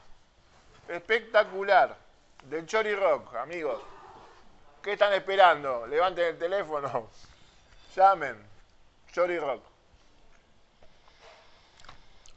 [0.87, 1.95] Espectacular.
[2.43, 3.81] Del Chori Rock, amigos.
[4.81, 5.85] ¿Qué están esperando?
[5.87, 7.09] Levanten el teléfono.
[7.95, 8.37] Llamen.
[9.11, 9.61] Chori Rock.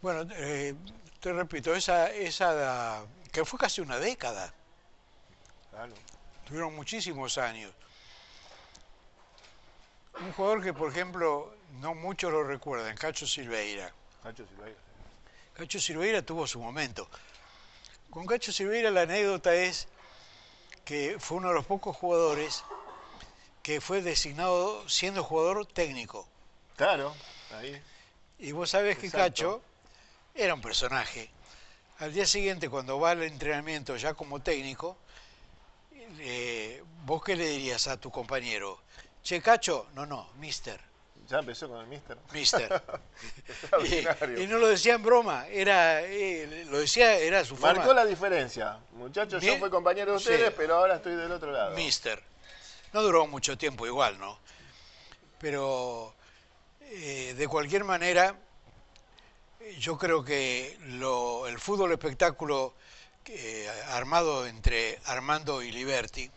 [0.02, 0.74] Bueno, eh,
[1.20, 4.52] te repito, esa, esa que fue casi una década,
[5.70, 5.94] Claro.
[6.44, 7.72] tuvieron muchísimos años.
[10.20, 13.92] Un jugador que, por ejemplo, no muchos lo recuerdan, Cacho Silveira.
[14.24, 14.78] Nacho Silveira.
[15.54, 17.08] Cacho Silveira tuvo su momento.
[18.10, 19.86] Con Cacho Silveira la anécdota es
[20.84, 22.64] que fue uno de los pocos jugadores
[23.62, 26.28] que fue designado siendo jugador técnico.
[26.76, 27.14] Claro,
[27.52, 27.80] ahí.
[28.40, 29.08] Y vos sabés que.
[29.08, 29.62] Cacho
[30.34, 31.30] era un personaje.
[31.98, 34.96] Al día siguiente, cuando va al entrenamiento ya como técnico,
[36.18, 38.80] eh, ¿vos qué le dirías a tu compañero?
[39.22, 40.80] Che, Cacho, no, no, mister,
[41.28, 42.18] Ya empezó con el mister.
[42.32, 42.82] mister.
[43.48, 44.40] Extraordinario.
[44.40, 47.74] y, y no lo decía en broma, era, eh, lo decía, era su forma.
[47.78, 48.78] Marcó la diferencia.
[48.94, 50.30] Muchachos, yo fui compañero de Sí.
[50.30, 51.76] ustedes, pero ahora estoy del otro lado.
[51.76, 52.20] Mister.
[52.92, 54.38] No duró mucho tiempo igual, ¿no?
[55.38, 56.14] Pero
[56.80, 58.34] eh, de cualquier manera,
[59.78, 62.74] yo creo que lo- el fútbol espectáculo
[63.26, 66.28] eh, armado entre Armando y Liberty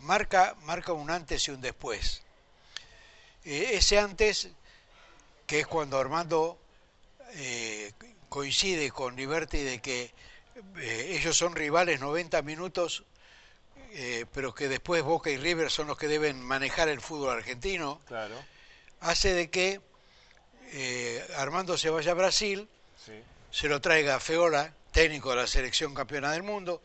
[0.00, 2.22] marca, marca un antes y un después.
[3.44, 4.48] Eh, ese antes,
[5.46, 6.58] que es cuando Armando
[7.34, 7.92] eh,
[8.30, 10.12] coincide con Liberty de que
[10.78, 13.04] eh, ellos son rivales 90 minutos
[14.32, 18.34] pero que después Boca y River son los que deben manejar el fútbol argentino, Claro,
[19.00, 19.80] hace de que
[20.72, 22.68] eh, Armando se vaya a Brasil,
[23.04, 23.12] sí.
[23.50, 26.82] se lo traiga a Feola, técnico de la selección campeona del mundo,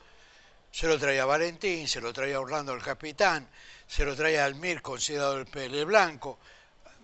[0.71, 3.47] se lo trae a Valentín, se lo trae a Orlando el capitán,
[3.87, 6.39] se lo trae a Almir, considerado el pele blanco,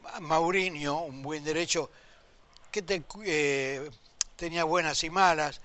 [0.06, 1.92] a Mourinho, un buen derecho,
[2.72, 3.90] que te- eh,
[4.36, 5.62] tenía buenas y malas,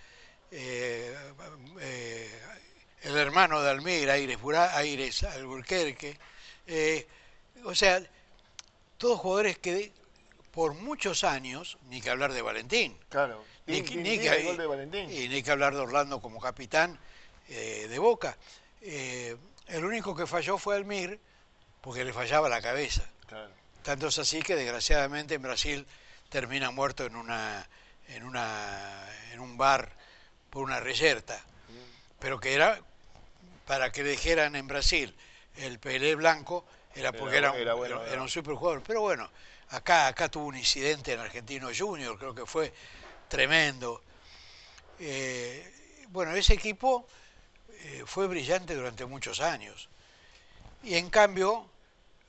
[0.51, 1.15] eh,
[1.81, 2.41] eh,
[3.03, 4.39] el hermano de Almir, Aires,
[4.75, 6.19] Aires Alburquerque,
[7.65, 8.03] o sea,
[8.99, 9.93] todos jugadores que
[10.55, 13.45] por muchos años, ni que hablar de Valentín, Claro.
[13.67, 15.11] ni, ni tin, que, el gol de Valentín.
[15.11, 16.97] y ni que hablar de Orlando como capitán
[17.49, 18.37] eh, de Boca.
[18.81, 19.37] Eh,
[19.67, 21.19] el único que falló fue Almir,
[21.81, 23.03] porque le fallaba la cabeza.
[23.27, 23.51] Claro.
[23.83, 25.87] Tanto es así que desgraciadamente en Brasil
[26.29, 27.69] termina muerto en una
[28.09, 29.03] en una
[29.33, 29.91] en un bar
[30.51, 31.43] por una reyerta.
[32.21, 32.81] Pero que era
[33.67, 35.15] para que le dijeran en Brasil
[35.57, 38.23] el Pelé blanco era porque Era- era, un, bueno, era era.
[38.23, 38.83] un superjugador.
[38.87, 39.29] Pero bueno,
[39.71, 42.73] acá acá tuvo un incidente en Argentino Junior, creo que fue
[43.29, 44.03] tremendo.
[44.99, 45.73] Eh,
[46.09, 47.07] bueno, ese equipo
[47.69, 49.89] eh, fue brillante durante muchos años.
[50.83, 51.67] Y en cambio,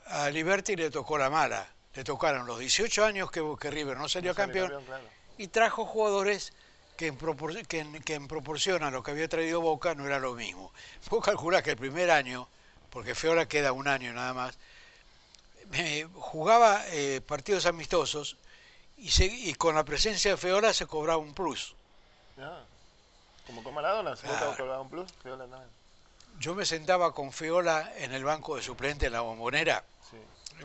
[0.07, 1.67] a Liberty le tocó la mala.
[1.93, 5.03] Le tocaron los 18 años que, que River no salió No campeón campeón, claro.
[5.37, 6.51] y trajo jugadores
[6.97, 10.05] que en, propor- que en- que en proporción a lo que había traído Boca no
[10.05, 10.73] era lo mismo.
[11.09, 12.47] Vos calculás que el primer año,
[12.89, 14.57] porque Feola queda un año nada más,
[15.73, 18.37] eh, jugaba eh, partidos amistosos
[18.97, 21.75] y, se- y con la presencia de Feola se cobraba un plus.
[22.39, 22.63] Ah,
[23.47, 24.47] como con Maradona, se Claro.
[24.47, 25.69] vota por un plus, Feola también.
[26.39, 30.17] Yo me sentaba con Feola en el banco de suplente en la bombonera, Sí.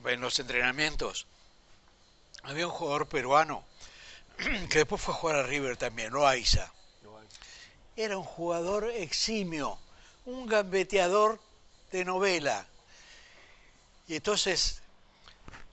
[0.05, 1.27] en los entrenamientos.
[2.43, 3.65] Había un jugador peruano
[4.71, 6.73] que después fue a jugar a River también, Loaiza.
[7.97, 9.79] Era un jugador eximio,
[10.25, 11.39] un gambeteador
[11.93, 12.67] de novela.
[14.09, 14.81] Y entonces,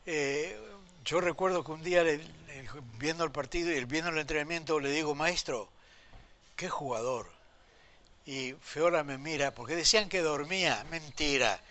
[0.07, 0.57] eh,
[1.05, 2.03] yo recuerdo que un día,
[2.97, 5.69] viendo el partido y viendo el entrenamiento, le digo, maestro,
[6.55, 7.29] qué jugador.
[8.25, 11.61] Y Feola me mira, porque decían que dormía, mentira.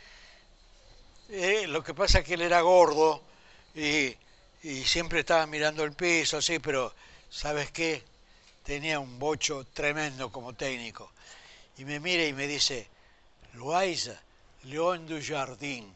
[1.30, 3.22] Eh, lo que pasa es que él era gordo
[3.74, 4.14] y,
[4.62, 6.94] y siempre estaba mirando el piso, así, pero
[7.30, 8.02] ¿sabes qué?
[8.64, 11.10] Tenía un bocho tremendo como técnico.
[11.78, 12.88] Y me mira y me dice,
[13.54, 14.20] Loaiza,
[14.64, 15.95] León du Jardín.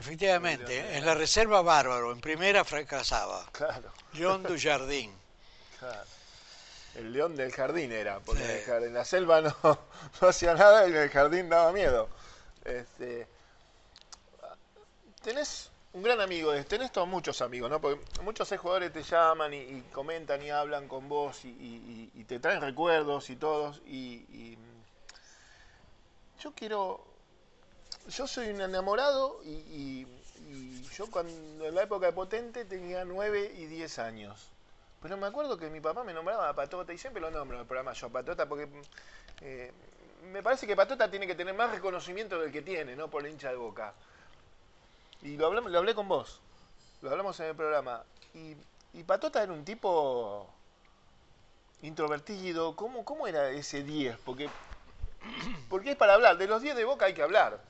[0.00, 3.46] Efectivamente, en la reserva bárbaro, en primera fracasaba.
[3.52, 5.12] Claro, León du Jardín.
[5.78, 6.00] claro.
[6.96, 8.50] El león del jardín era, porque Sí.
[8.50, 9.54] en, el jardín- en la selva no,
[10.20, 12.08] no hacía nada y en el jardín daba miedo.
[12.64, 13.28] Este,
[15.22, 17.80] tenés un gran amigo, tenés todos muchos amigos, ¿no?
[17.80, 22.38] Porque muchos jugadores te llaman y, y comentan y hablan con vos y, y- te
[22.40, 23.80] traen recuerdos y todos.
[23.86, 24.56] Y,
[26.42, 27.04] yo quiero,
[28.10, 30.06] yo soy un enamorado y,
[30.96, 34.48] yo cuando en la época de Potente tenía 9 y 10 años.
[35.00, 37.62] Pero me acuerdo que mi papá me nombraba a Patota y siempre lo nombro en
[37.62, 38.68] el programa yo Patota porque
[39.40, 39.72] eh,
[40.30, 43.08] me parece que Patota tiene que tener más reconocimiento del que tiene, ¿no?
[43.08, 43.94] Por el hincha de boca.
[45.22, 46.40] Y lo, hablamos, lo hablé con vos,
[47.00, 48.02] lo hablamos en el programa.
[48.34, 48.56] Y,
[48.92, 50.46] y Patota era un tipo
[51.82, 52.76] introvertido.
[52.76, 54.18] ¿Cómo, cómo era ese 10?
[54.24, 54.50] Porque,
[55.70, 56.36] porque es para hablar.
[56.36, 57.60] De los 10 de boca hay que hablar,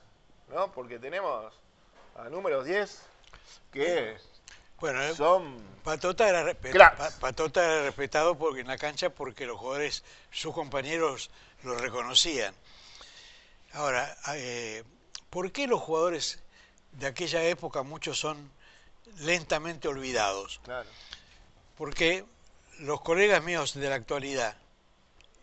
[0.50, 0.70] ¿no?
[0.72, 1.52] Porque tenemos
[2.16, 3.00] a números 10
[3.72, 4.16] que
[4.78, 6.96] Bueno, eh, son Patota era, respe- Cracks.
[6.98, 11.30] Pa- Patota era respetado porque en la cancha porque los jugadores, sus compañeros
[11.62, 12.54] lo reconocían.
[13.72, 14.82] Ahora, eh,
[15.30, 16.40] ¿por qué los jugadores
[16.92, 18.50] de aquella época muchos son
[19.18, 20.60] lentamente olvidados?
[20.64, 20.88] Claro.
[21.76, 22.24] Porque
[22.80, 24.56] los colegas míos de la actualidad,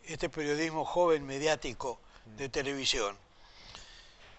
[0.06, 2.00] este periodismo joven mediático
[2.38, 3.18] de televisión,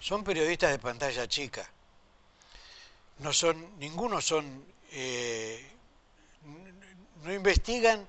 [0.01, 1.69] son periodistas de pantalla chica.
[3.19, 5.65] No son, ninguno son, eh,
[7.25, 8.07] no investigan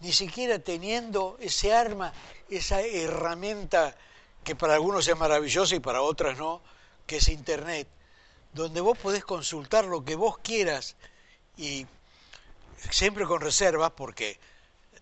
[0.00, 2.12] ni siquiera teniendo ese arma,
[2.50, 3.96] esa herramienta
[4.44, 6.60] que para algunos es maravillosa y para otras no,
[7.06, 7.88] que es Internet,
[8.52, 10.96] donde vos podés consultar lo que vos quieras
[11.56, 11.86] y
[12.90, 14.38] siempre con reservas porque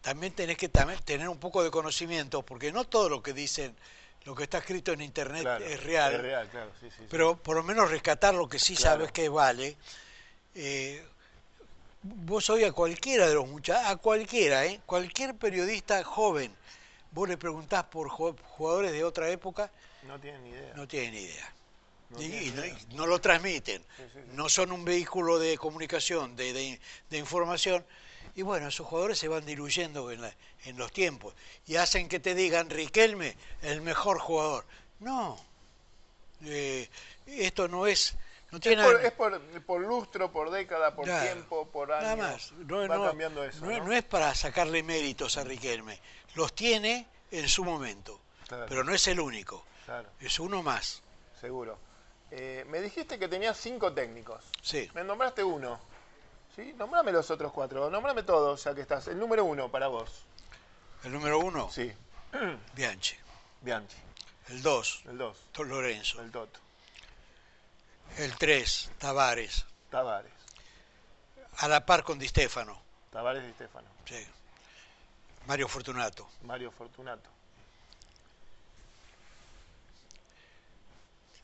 [0.00, 3.76] también tenés que tener un poco de conocimiento porque no todo lo que dicen,
[4.24, 7.06] lo que está escrito en internet Claro, es real, Es real, claro, sí, sí, sí.
[7.10, 8.98] pero por lo menos rescatar lo que sí Claro.
[8.98, 9.76] sabes que vale.
[10.54, 11.04] Eh,
[12.02, 14.80] vos hoy a cualquiera de los muchachos, a cualquiera, ¿eh?
[14.86, 16.54] cualquier periodista joven,
[17.10, 19.70] vos le preguntás por ju- jugadores de otra época,
[20.04, 20.74] no tienen ni idea.
[20.74, 21.52] no tienen idea.
[22.10, 22.78] No y, no, idea.
[22.90, 23.82] y no lo transmiten.
[24.34, 27.84] No son un vehículo de comunicación, de, de- de información.
[28.34, 31.34] Y bueno, esos jugadores se van diluyendo en, la- en los tiempos.
[31.66, 34.64] Y hacen que te digan, Riquelme, el mejor jugador.
[35.00, 35.38] No.
[36.44, 36.88] Eh,
[37.26, 38.14] esto no es...
[38.50, 41.24] No Es tiene por, es por, por lustro, por década, por Claro.
[41.24, 42.02] tiempo, por años.
[42.04, 42.52] Nada más.
[42.52, 43.64] No, Va no- cambiando eso.
[43.64, 43.84] no- ¿no?
[43.86, 45.98] no es para sacarle méritos a Riquelme.
[46.34, 48.20] Los tiene en su momento.
[48.48, 48.66] Claro.
[48.68, 49.64] Pero no es el único.
[49.86, 51.02] Claro, Es uno más.
[51.40, 51.78] seguro.
[52.30, 54.42] Eh, me dijiste que tenías cinco técnicos.
[54.62, 54.88] Sí.
[54.94, 55.80] Me nombraste uno.
[56.56, 56.72] ¿Sí?
[56.74, 57.88] Nombrame los otros cuatro.
[57.90, 59.06] Nombrame todos, ya que estás.
[59.08, 60.10] El número uno para vos.
[61.04, 61.92] El número uno, Sí.
[62.74, 63.16] Bianchi.
[63.60, 63.96] Bianchi.
[64.48, 65.38] El dos, El dos.
[65.54, 66.20] Don Lorenzo.
[66.20, 66.60] El Toto.
[68.18, 70.32] El 3, Tavares, Tavares.
[71.58, 73.88] a la par con Di Stefano, Tavares y Stefano.
[74.04, 74.26] sí.
[75.46, 76.28] Mario Fortunato.
[76.42, 77.30] Mario Fortunato.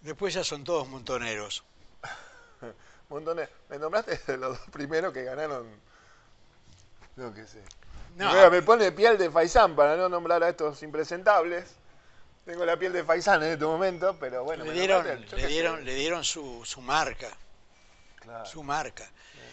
[0.02, 1.64] Después ya son todos montoneros.
[3.08, 3.48] Montones.
[3.68, 5.66] Me nombraste los dos primeros que ganaron.
[7.16, 7.62] No que sé.
[8.16, 11.74] No, Mira, me pone piel de Faisán para no nombrar a estos impresentables.
[12.44, 14.64] Tengo la piel de Faisán en este momento, pero bueno.
[14.64, 17.28] le me dieron, nombraste, le dieron, le dieron su, su marca,
[18.20, 18.46] Claro.
[18.46, 19.08] su marca.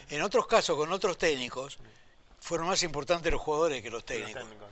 [0.10, 1.78] En otros casos, con otros técnicos,
[2.40, 4.44] fueron más importantes los jugadores que los Los técnicos.
[4.44, 4.70] técnicos,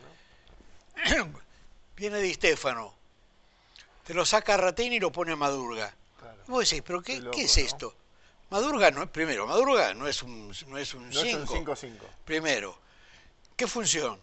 [1.25, 1.39] ¿no?
[1.97, 2.93] Viene Di Stefano,
[4.05, 5.93] te lo saca a Ratini y lo pone a Madurga.
[6.19, 6.37] Claro.
[6.47, 7.63] Y vos decís, ¿pero qué, Qué loco, qué es ¿no?
[7.63, 7.95] esto?
[8.53, 11.75] Madurga no es, primero, Madurga no es un no es un No es un 5.
[11.75, 11.91] 5-5.
[12.23, 12.77] Primero,
[13.55, 14.19] ¿qué función?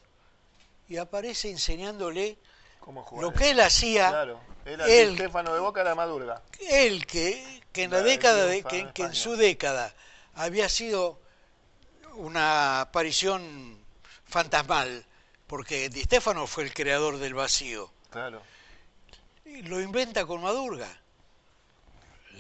[0.88, 2.36] y aparece enseñándole
[3.20, 4.40] lo que él hacía, Claro.
[4.64, 6.42] Él- el Estefano de Boca era Madurga.
[6.60, 9.14] él que, que en la La década de, que, en que en España.
[9.22, 9.94] su década
[10.34, 11.20] había sido
[12.14, 13.78] una aparición
[14.26, 15.04] fantasmal,
[15.48, 17.92] porque Di Stefano fue el creador del vacío.
[18.10, 18.42] Claro.
[19.44, 20.88] Y lo inventa con Madurga.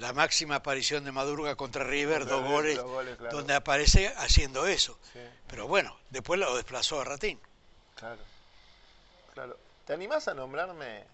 [0.00, 3.36] La máxima aparición de Madurga contra River, Contra dos River, goles, dos goles, claro.
[3.36, 4.98] donde aparece haciendo eso.
[5.12, 7.38] Sí, Pero bueno, después lo desplazó a Ratín.
[7.96, 8.22] claro.
[9.34, 9.56] Claro.
[9.86, 11.04] ¿Te animás a nombrarme?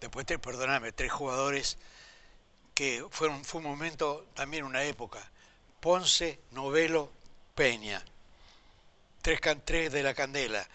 [0.00, 1.76] Después, te, perdóname, tres jugadores
[2.74, 5.30] que fueron, fue un momento, también una época.
[5.80, 7.12] Ponce, Novelo,
[7.54, 8.02] Peña.
[9.22, 10.66] Tres, can- tres de la candela.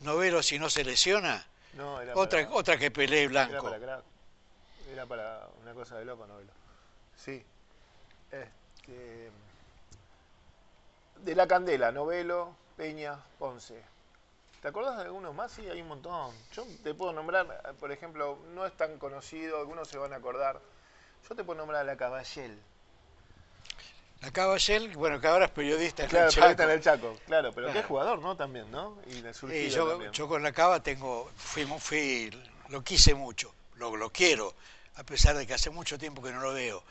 [0.00, 3.64] Novelo, si no se lesiona, No, otra, para, otra que pelee era blanco.
[3.70, 4.02] para.
[4.90, 6.52] Era para una cosa de loco, novelo.
[7.16, 7.44] Sí.
[8.30, 9.30] Este,
[11.20, 13.80] de la Candela, Novelo, Peña, Ponce.
[14.60, 15.52] ¿Te acordás de algunos más?
[15.52, 16.34] Sí, hay un montón.
[16.54, 20.60] Yo te puedo nombrar, por ejemplo, no es tan conocido, algunos se van a acordar.
[21.28, 22.58] Yo te puedo nombrar a la Caballel.
[24.22, 26.62] La Caballel, bueno, que ahora es periodista en Claro, el Chaco.
[26.62, 27.88] en el Chaco, claro, pero Claro.
[27.88, 28.36] jugador, ¿no?
[28.36, 28.96] También, ¿no?
[29.06, 29.18] Y
[29.52, 30.12] Y yo, también.
[30.12, 32.30] yo con la Cava tengo, fui,
[32.70, 34.54] lo quise mucho, lo, lo quiero,
[34.96, 36.82] a pesar de que hace mucho tiempo que no lo veo.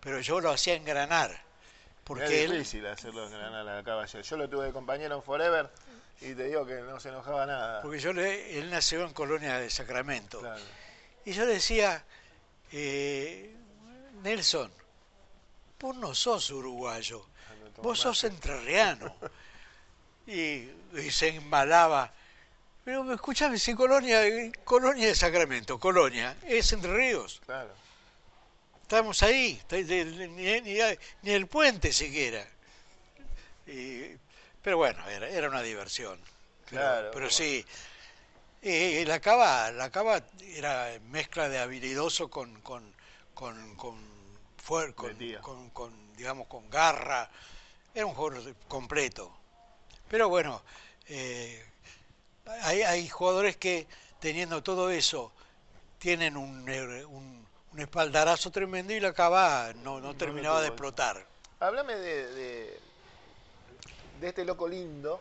[0.00, 1.42] Pero yo lo hacía engranar,
[2.04, 4.22] porque es él, difícil hacerlo ganar a la Caballel.
[4.22, 5.70] Yo lo tuve de compañero en Forever
[6.20, 7.82] y te digo que no se enojaba nada.
[7.82, 10.40] porque yo le, él nació en Colonia de Sacramento.
[10.40, 10.62] Claro.
[11.24, 12.04] Y yo decía,
[12.70, 13.54] eh,
[14.22, 14.70] Nelson,
[15.80, 17.26] vos no sos uruguayo,
[17.74, 19.14] tomó vos sos entrerriano.
[20.28, 22.12] Y, y se embalaba.
[22.86, 24.20] Pero escúchame, si Colonia,
[24.62, 27.42] Colonia de Sacramento, Colonia, es Entre Ríos.
[27.44, 27.74] Claro.
[28.80, 30.78] Estamos ahí, ni, ni-
[31.22, 32.46] ni el puente siquiera.
[33.66, 34.16] Y-
[34.62, 36.16] pero bueno, era, era una diversión.
[36.70, 37.66] Pero, Claro, pero sí,
[38.62, 42.94] eh, la cava, la cava era mezcla de habilidoso con con
[43.34, 43.98] con con,
[44.64, 45.10] fuer- con,
[45.42, 47.28] con- con, digamos con garra.
[47.92, 49.36] Era un jugador de- completo.
[50.08, 50.62] Pero bueno,
[51.08, 51.64] eh,
[52.62, 53.86] hay, hay jugadores que
[54.20, 55.32] teniendo todo eso
[55.98, 61.26] tienen un, eh, un, un espaldarazo tremendo y la cava no, no terminaba de explotar.
[61.60, 62.80] Háblame de, de,
[64.20, 65.20] de este loco lindo,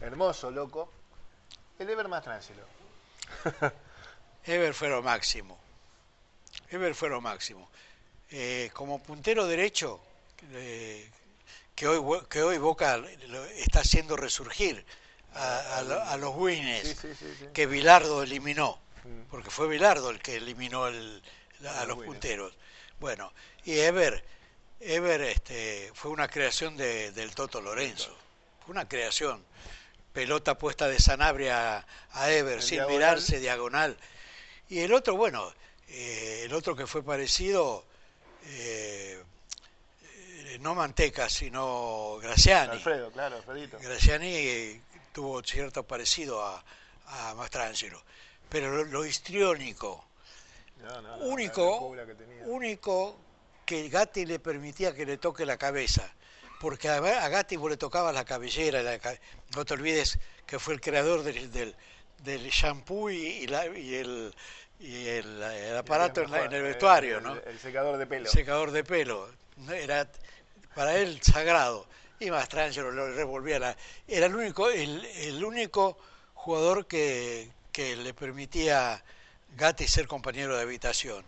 [0.00, 0.90] hermoso loco,
[1.78, 2.64] el Ever Mastrangelo.
[4.44, 5.58] Ever fue lo máximo.
[6.70, 7.68] Ever fue lo máximo.
[8.30, 10.00] Eh, como puntero derecho,
[10.52, 11.10] eh,
[11.74, 13.00] que, hoy, que hoy Boca
[13.56, 14.84] está haciendo resurgir
[15.34, 17.46] a, a lo- a los Wines, Sí, sí, sí, sí.
[17.52, 19.22] que Bilardo eliminó, Mm.
[19.30, 21.22] porque fue Bilardo el que eliminó el-
[21.60, 22.06] la- a Los Wines.
[22.08, 22.54] punteros.
[22.98, 23.32] Bueno,
[23.64, 24.24] y Ever,
[24.80, 28.16] Ever este, fue una creación de- del Toto Lorenzo,
[28.64, 29.44] fue una creación.
[30.12, 32.96] Pelota puesta de Sanabria a Ever, sin diagonal.
[32.98, 33.96] mirarse, diagonal.
[34.68, 35.52] Y el otro, bueno,
[35.88, 37.84] eh, el otro que fue parecido,
[38.46, 39.22] eh,
[40.02, 42.72] eh, no Manteca, sino Graciani.
[42.72, 43.78] Alfredo, claro, Alfredito.
[43.80, 44.80] Graciani
[45.12, 46.62] tuvo cierto parecido a,
[47.06, 48.02] a Mastrangelo.
[48.48, 50.04] Pero lo, lo histriónico,
[50.82, 53.16] No, no, único, que único
[53.64, 56.12] que Gatti le permitía que le toque la cabeza.
[56.60, 58.98] Porque a, a Gatti vos le tocabas la cabellera, la
[59.56, 61.74] no te olvides que fue el creador del, del,
[62.24, 64.34] del shampoo y, y la- y el,
[64.80, 67.34] y el, el aparato en, la- en el vestuario, el, ¿no?
[67.34, 68.28] El, secador de pelo.
[68.30, 69.28] secador de pelo.
[69.70, 70.08] Era
[70.74, 71.86] para él sagrado.
[72.20, 73.76] Y Mastrangelo lo revolvía la.
[74.06, 75.98] Era el único, el, el único
[76.34, 79.02] jugador que, que le permitía
[79.56, 81.24] Gatti ser compañero de habitación.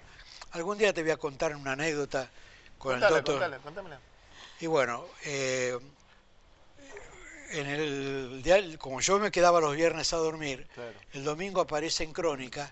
[0.53, 2.31] Algún día te voy a contar una anécdota
[2.79, 3.61] con el doctor.
[3.63, 3.99] contámela.
[4.61, 5.79] Y bueno, eh,
[7.51, 10.93] en el como yo me quedaba los viernes a dormir, Claro.
[11.15, 12.71] el domingo aparece en Crónica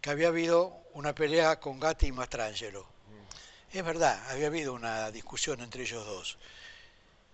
[0.00, 2.86] que había habido una pelea con Gatti y Mastrangelo.
[3.72, 6.38] Es verdad, había habido una discusión entre ellos dos.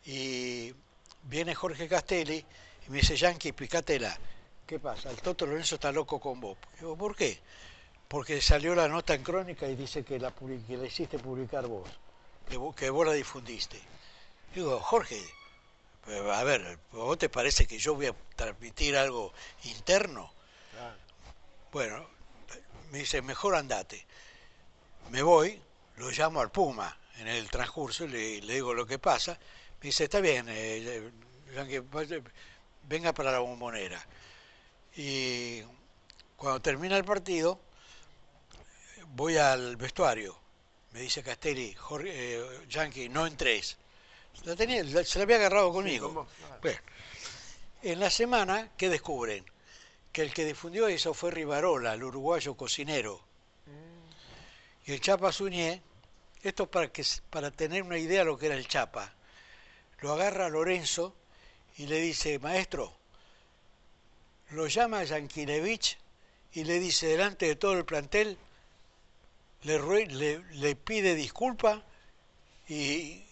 [0.07, 0.75] Y
[1.23, 2.45] viene Jorge Castelli
[2.87, 4.17] y me dice, Yankee, picatela.
[4.67, 5.11] ¿Qué pasa?
[5.11, 6.57] El Toto Lorenzo está loco con vos.
[6.79, 7.39] Digo, ¿por qué?
[8.09, 11.67] Porque salió la nota en Crónica y dice que la, publi- que la hiciste publicar
[11.67, 11.89] vos,
[12.49, 13.81] que vos, que vos la difundiste.
[14.55, 15.21] Digo, Jorge,
[16.33, 19.33] a ver, ¿a ¿vos te parece que yo voy a transmitir algo
[19.65, 20.33] interno?
[20.71, 20.97] Claro.
[21.73, 22.07] Bueno,
[22.91, 24.07] me dice, mejor andate.
[25.11, 25.61] Me voy,
[25.97, 29.39] lo llamo al Puma en el transcurso, le, le digo lo que pasa.
[29.81, 31.11] Me dice, está bien, eh,
[31.91, 32.23] vaya-
[32.85, 34.05] venga para la bombonera.
[34.97, 35.63] Y
[36.37, 37.61] cuando termina el partido,
[39.09, 40.37] voy al vestuario.
[40.93, 43.77] Me dice Castelli, Jorge, eh, Yankee, no entres.
[44.45, 46.07] La tenía, la- se la había agarrado conmigo.
[46.07, 46.59] con vos, claro.
[46.63, 46.79] Bueno,
[47.83, 49.45] En la semana, ¿qué descubren?
[50.11, 53.21] Que el que difundió eso fue Rivarola, el uruguayo cocinero.
[54.87, 55.83] Y el Chapa Suñé,
[56.43, 59.13] esto para, que, para tener una idea de lo que era el Chapa,
[60.05, 61.15] lo agarra Lorenzo
[61.79, 62.95] y le dice, maestro,
[64.51, 65.97] lo llama Yankinevich
[66.53, 68.37] y le dice delante de todo el plantel,
[69.63, 69.79] le,
[70.09, 71.83] le, le pide disculpa
[72.69, 73.25] y,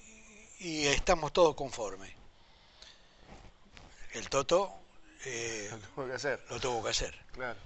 [0.61, 2.11] y estamos todos conformes.
[4.15, 4.73] El Toto
[5.27, 6.41] eh, Lo tengo que hacer.
[6.49, 7.15] lo tuvo que hacer.
[7.33, 7.59] Claro.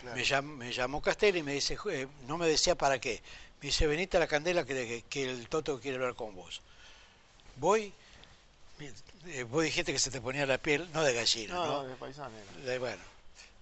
[0.00, 0.16] claro.
[0.16, 3.22] Me, llam- me llamó Castel y me dice, "Jue- no me decía para qué.
[3.62, 6.62] Me dice, venite a la candela que, que- el Toto quiere hablar con vos.
[7.56, 7.92] Voy,
[9.26, 11.82] eh, vos dijiste que se te ponía la piel, no de gallina, No, ¿no?
[11.84, 12.34] de paisano.
[12.64, 13.02] De- bueno,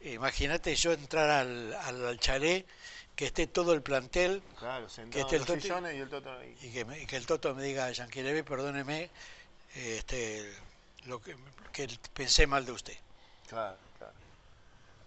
[0.00, 2.66] imagínate yo entrar al, al, al chalet,
[3.16, 6.56] que esté todo el plantel Claro, Que esté el y el Toto ahí.
[6.62, 9.10] y que, me- y que el Toto me diga, Yanquilevi, perdóneme,
[9.74, 10.52] este,
[11.06, 11.36] lo que,
[11.72, 12.96] que pensé mal de usted.
[13.48, 14.12] Claro, claro.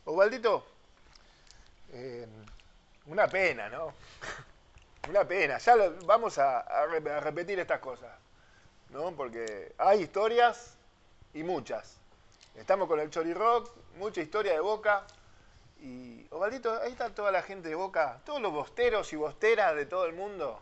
[0.05, 0.65] Osvaldito,
[1.93, 2.27] eh,
[3.05, 3.93] una pena, ¿no?
[5.09, 5.57] una pena.
[5.57, 8.11] Ya lo- vamos a, a re- a repetir estas cosas,
[8.91, 9.11] ¿no?
[9.15, 10.75] Porque hay historias
[11.33, 11.97] y muchas.
[12.55, 15.05] Estamos con el Chori Rock, mucha historia de Boca.
[15.81, 19.85] Y, Osvaldito, ahí está toda la gente de Boca, todos los bosteros y bosteras de
[19.85, 20.61] todo el mundo.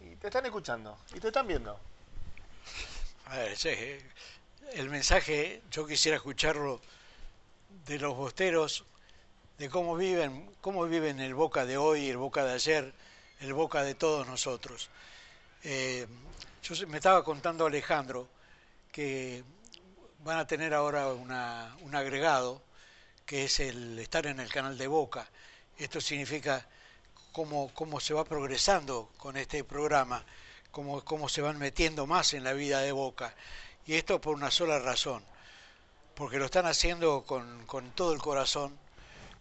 [0.00, 1.78] Y te están escuchando, y te están viendo.
[3.26, 4.02] A ver, sí, eh,
[4.72, 6.80] el mensaje, yo quisiera escucharlo
[7.86, 8.84] de los bosteros,
[9.58, 12.92] de cómo viven, cómo viven el Boca de hoy, el Boca de ayer,
[13.40, 14.88] el Boca de todos nosotros.
[15.64, 16.06] Eh,
[16.62, 18.28] yo me estaba contando Alejandro
[18.90, 19.42] que
[20.20, 22.62] van a tener ahora una- un agregado
[23.26, 25.28] que es el estar en el canal de Boca.
[25.76, 26.66] Esto significa
[27.32, 30.24] cómo, cómo se va progresando con este programa,
[30.70, 33.34] cómo, cómo se van metiendo más en la vida de Boca.
[33.86, 35.24] Y esto por una sola razón,
[36.14, 38.78] porque lo están haciendo con, con todo el corazón,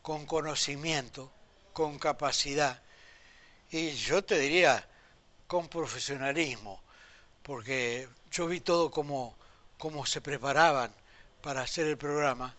[0.01, 1.31] con conocimiento,
[1.73, 2.81] con capacidad
[3.69, 4.87] y yo te diría
[5.47, 6.81] con profesionalismo,
[7.43, 10.93] porque yo vi todo cómo se preparaban
[11.41, 12.55] para hacer el programa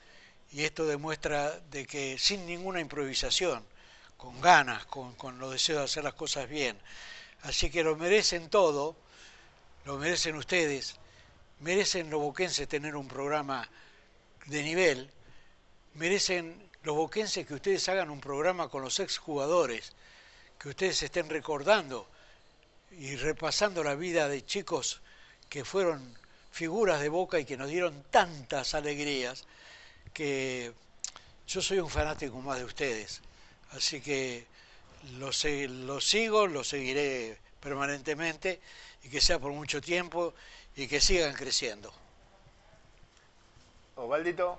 [0.53, 3.65] y esto demuestra de que sin ninguna improvisación,
[4.17, 6.79] con ganas, con, con los deseos de hacer las cosas bien.
[7.43, 8.95] Así que lo merecen todo,
[9.85, 10.97] lo merecen ustedes,
[11.61, 13.69] merecen los boquenses tener un programa
[14.47, 15.11] de nivel,
[15.95, 19.93] merecen los boquenses que ustedes hagan un programa con los exjugadores,
[20.59, 22.09] que ustedes estén recordando
[22.99, 25.01] y repasando la vida de chicos
[25.49, 26.17] que fueron
[26.51, 29.45] figuras de boca y que nos dieron tantas alegrías
[30.13, 30.73] que
[31.47, 33.23] yo soy un fanático más de ustedes.
[33.73, 34.47] Así que
[35.19, 38.61] los, los sigo, los seguiré permanentemente
[39.03, 40.35] y que sea por mucho tiempo
[40.77, 41.93] y que sigan creciendo.
[43.97, 44.59] Osvaldito,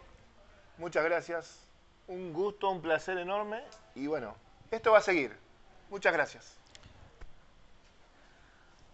[0.78, 1.60] muchas gracias.
[2.08, 3.64] Un gusto, un placer enorme.
[3.96, 4.36] Y bueno,
[4.72, 5.36] esto va a seguir.
[5.90, 6.63] Muchas gracias.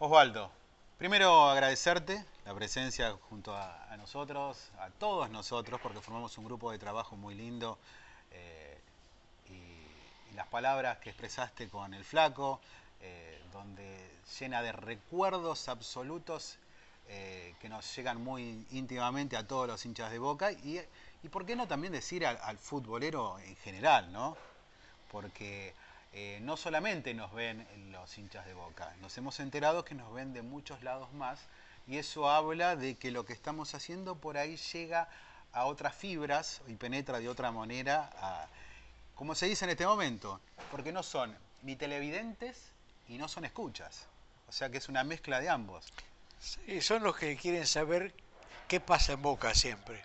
[0.01, 0.49] Osvaldo,
[0.97, 6.79] primero agradecerte la presencia junto a, nosotros, a todos nosotros, porque formamos un grupo de
[6.79, 7.77] trabajo muy lindo
[8.31, 8.79] eh,
[9.49, 12.61] y, las palabras que expresaste con el flaco,
[13.01, 14.09] eh, donde
[14.39, 16.59] llena de recuerdos absolutos
[17.09, 20.79] eh, que nos llegan muy íntimamente a todos los hinchas de Boca y,
[21.23, 24.37] y por qué no también decir al futbolero en general, ¿no?
[25.11, 25.73] Porque
[26.13, 30.33] eh, no solamente nos ven los hinchas de Boca, nos hemos enterado que nos ven
[30.33, 31.39] de muchos lados más
[31.87, 35.07] y eso habla de que lo que estamos haciendo por ahí llega
[35.53, 38.47] a otras fibras y penetra de otra manera, a,
[39.15, 40.39] como se dice en este momento,
[40.71, 42.71] porque no son ni televidentes
[43.07, 44.05] y no son escuchas,
[44.47, 45.91] o sea que es una mezcla de ambos.
[46.39, 48.13] Sí, son los que quieren saber
[48.67, 50.03] qué pasa en Boca siempre,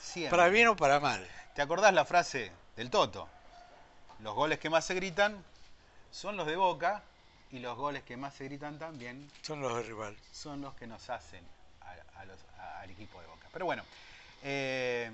[0.00, 0.30] Siempre.
[0.30, 1.26] para bien o para mal.
[1.54, 3.28] ¿Te acordás la frase del Toto?
[4.24, 5.44] Los goles que más se gritan
[6.10, 7.02] son los de Boca
[7.50, 10.16] y los goles que más se gritan también Son los del rival.
[10.32, 11.44] son los que nos hacen
[11.82, 13.46] a- a los- a- al equipo de Boca.
[13.52, 13.82] Pero bueno,
[14.42, 15.10] eh,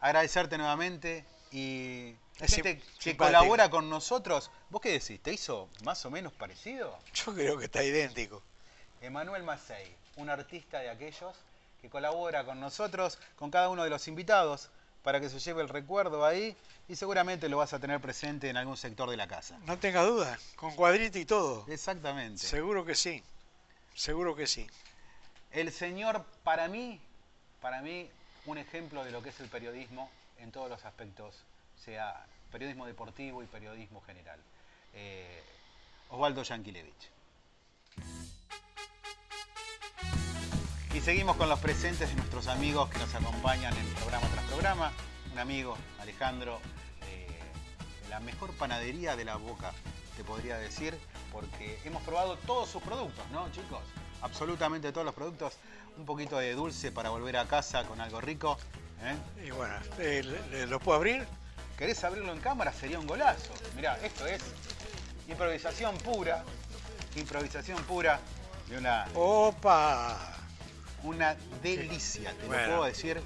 [0.00, 4.50] agradecerte nuevamente y gente sim- que colabora con nosotros.
[4.70, 5.22] ¿Vos qué decís?
[5.22, 6.98] ¿Te hizo más o menos parecido?
[7.12, 8.42] Yo creo que está idéntico.
[9.02, 11.36] Emanuel Macei, un artista de aquellos
[11.82, 14.70] que colabora con nosotros, con cada uno de los invitados,
[15.02, 16.56] para que se lleve el recuerdo ahí
[16.88, 19.58] y seguramente lo vas a tener presente en algún sector de la casa.
[19.66, 21.64] No tenga duda, con cuadrito y todo.
[21.68, 22.38] Exactamente.
[22.38, 23.22] Seguro que sí,
[23.94, 24.66] seguro que sí.
[25.52, 27.00] El señor, para mí,
[27.60, 28.08] para mí,
[28.46, 31.34] un ejemplo de lo que es el periodismo en todos los aspectos,
[31.76, 34.40] sea periodismo deportivo y periodismo general.
[34.94, 35.42] Eh,
[36.10, 37.10] Osvaldo Yanquilevich.
[40.94, 44.92] Y seguimos con los presentes de nuestros amigos que nos acompañan en programa tras programa.
[45.32, 46.60] Un amigo, Alejandro,
[47.06, 47.28] eh,
[48.08, 49.72] la mejor panadería de la boca,
[50.16, 50.98] te podría decir,
[51.32, 53.80] porque hemos probado todos sus productos, ¿no, chicos?
[54.22, 55.54] Absolutamente todos los productos.
[55.96, 58.58] Un poquito de dulce para volver a casa con algo rico.
[59.02, 59.46] ¿eh?
[59.46, 61.26] Y bueno, eh, ¿le- ¿lo puedo abrir?
[61.78, 62.72] ¿Querés abrirlo en cámara?
[62.72, 63.52] Sería un golazo.
[63.76, 64.42] Mirá, esto es
[65.28, 66.44] improvisación pura.
[67.16, 68.20] Improvisación pura
[68.68, 70.36] de una, ¡Opa!
[71.02, 72.62] Una delicia, te Bueno.
[72.62, 73.20] lo puedo decir.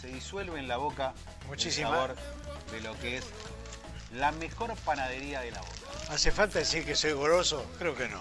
[0.00, 1.12] Se disuelve en la boca
[1.48, 1.88] Muchísima.
[1.88, 2.16] el sabor
[2.70, 3.24] de lo que es
[4.12, 5.72] la mejor panadería de la boca.
[6.10, 7.64] ¿Hace falta decir que soy goloso?
[7.78, 8.20] Creo que no.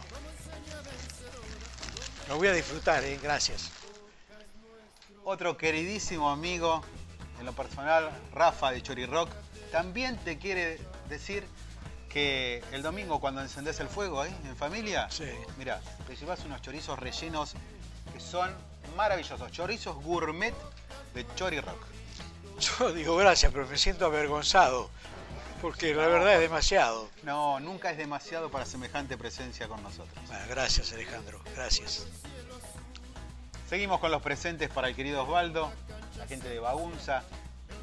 [2.27, 3.19] Lo voy a disfrutar, ¿eh?
[3.21, 3.69] Gracias.
[5.23, 6.81] Otro queridísimo amigo,
[7.39, 9.29] en lo personal, Rafa de Chori Rock,
[9.71, 10.79] también te quiere
[11.09, 11.45] decir
[12.09, 15.25] que el domingo cuando encendés el fuego ahí en familia, Sí.
[15.57, 17.53] mira, te llevas unos chorizos rellenos
[18.13, 18.53] que son
[18.95, 20.53] maravillosos, chorizos gourmet
[21.13, 21.85] de Chori Rock.
[22.59, 24.89] Yo digo gracias, pero me siento avergonzado.
[25.61, 27.09] Porque la verdad es demasiado.
[27.23, 30.15] No, nunca es demasiado para semejante presencia con nosotros.
[30.27, 31.41] Bueno, gracias, Alejandro.
[31.55, 32.05] Gracias.
[33.67, 35.71] Seguimos con los presentes para el querido Osvaldo,
[36.17, 37.23] la gente de Bagunza,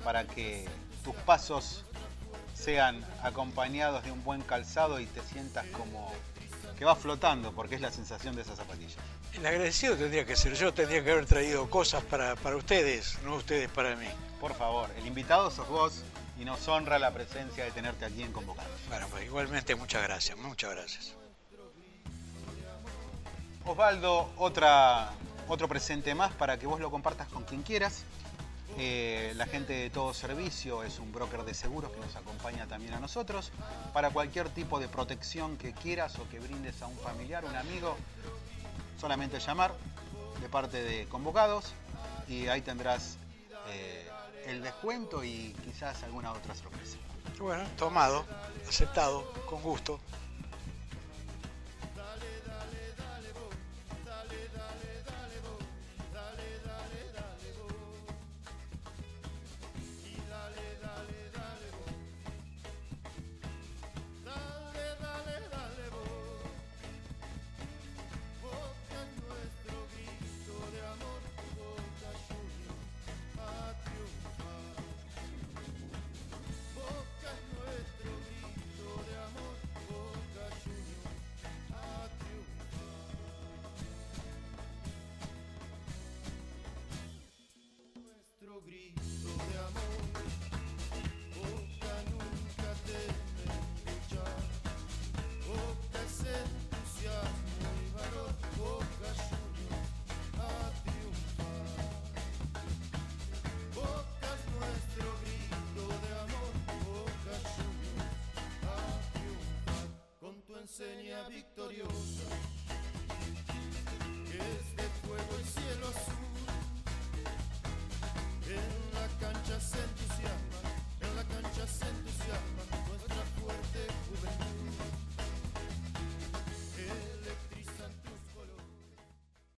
[0.05, 0.69] para que
[1.03, 1.85] tus pasos
[2.55, 6.13] sean acompañados de un buen calzado y te sientas como
[6.77, 8.97] que vas flotando, porque es la sensación de esas zapatillas.
[9.33, 13.37] El agradecido tendría que ser yo, tendría que haber traído cosas para, para ustedes, no
[13.37, 14.09] ustedes para mí.
[14.41, 16.03] Por favor, el invitado sos vos
[16.39, 18.73] y nos honra la presencia de tenerte aquí en Convocados.
[18.89, 21.15] Bueno, pues igualmente muchas gracias, muchas gracias.
[23.65, 25.13] Osvaldo, otra,
[25.49, 28.05] otro presente más para que vos lo compartas con quien quieras.
[28.77, 32.95] Eh, la gente de todo servicio es un broker de seguros que nos acompaña también
[32.95, 33.53] a nosotros.
[33.93, 37.97] Para cualquier tipo de protección que quieras o que brindes a un familiar, un amigo,
[39.01, 39.75] solamente llamar
[40.41, 41.73] de parte de convocados
[42.29, 43.17] y ahí tendrás
[43.69, 44.09] eh,
[44.47, 46.99] el descuento y quizás alguna otra sorpresa.
[47.39, 48.25] Bueno, tomado,
[48.69, 50.01] aceptado, con gusto.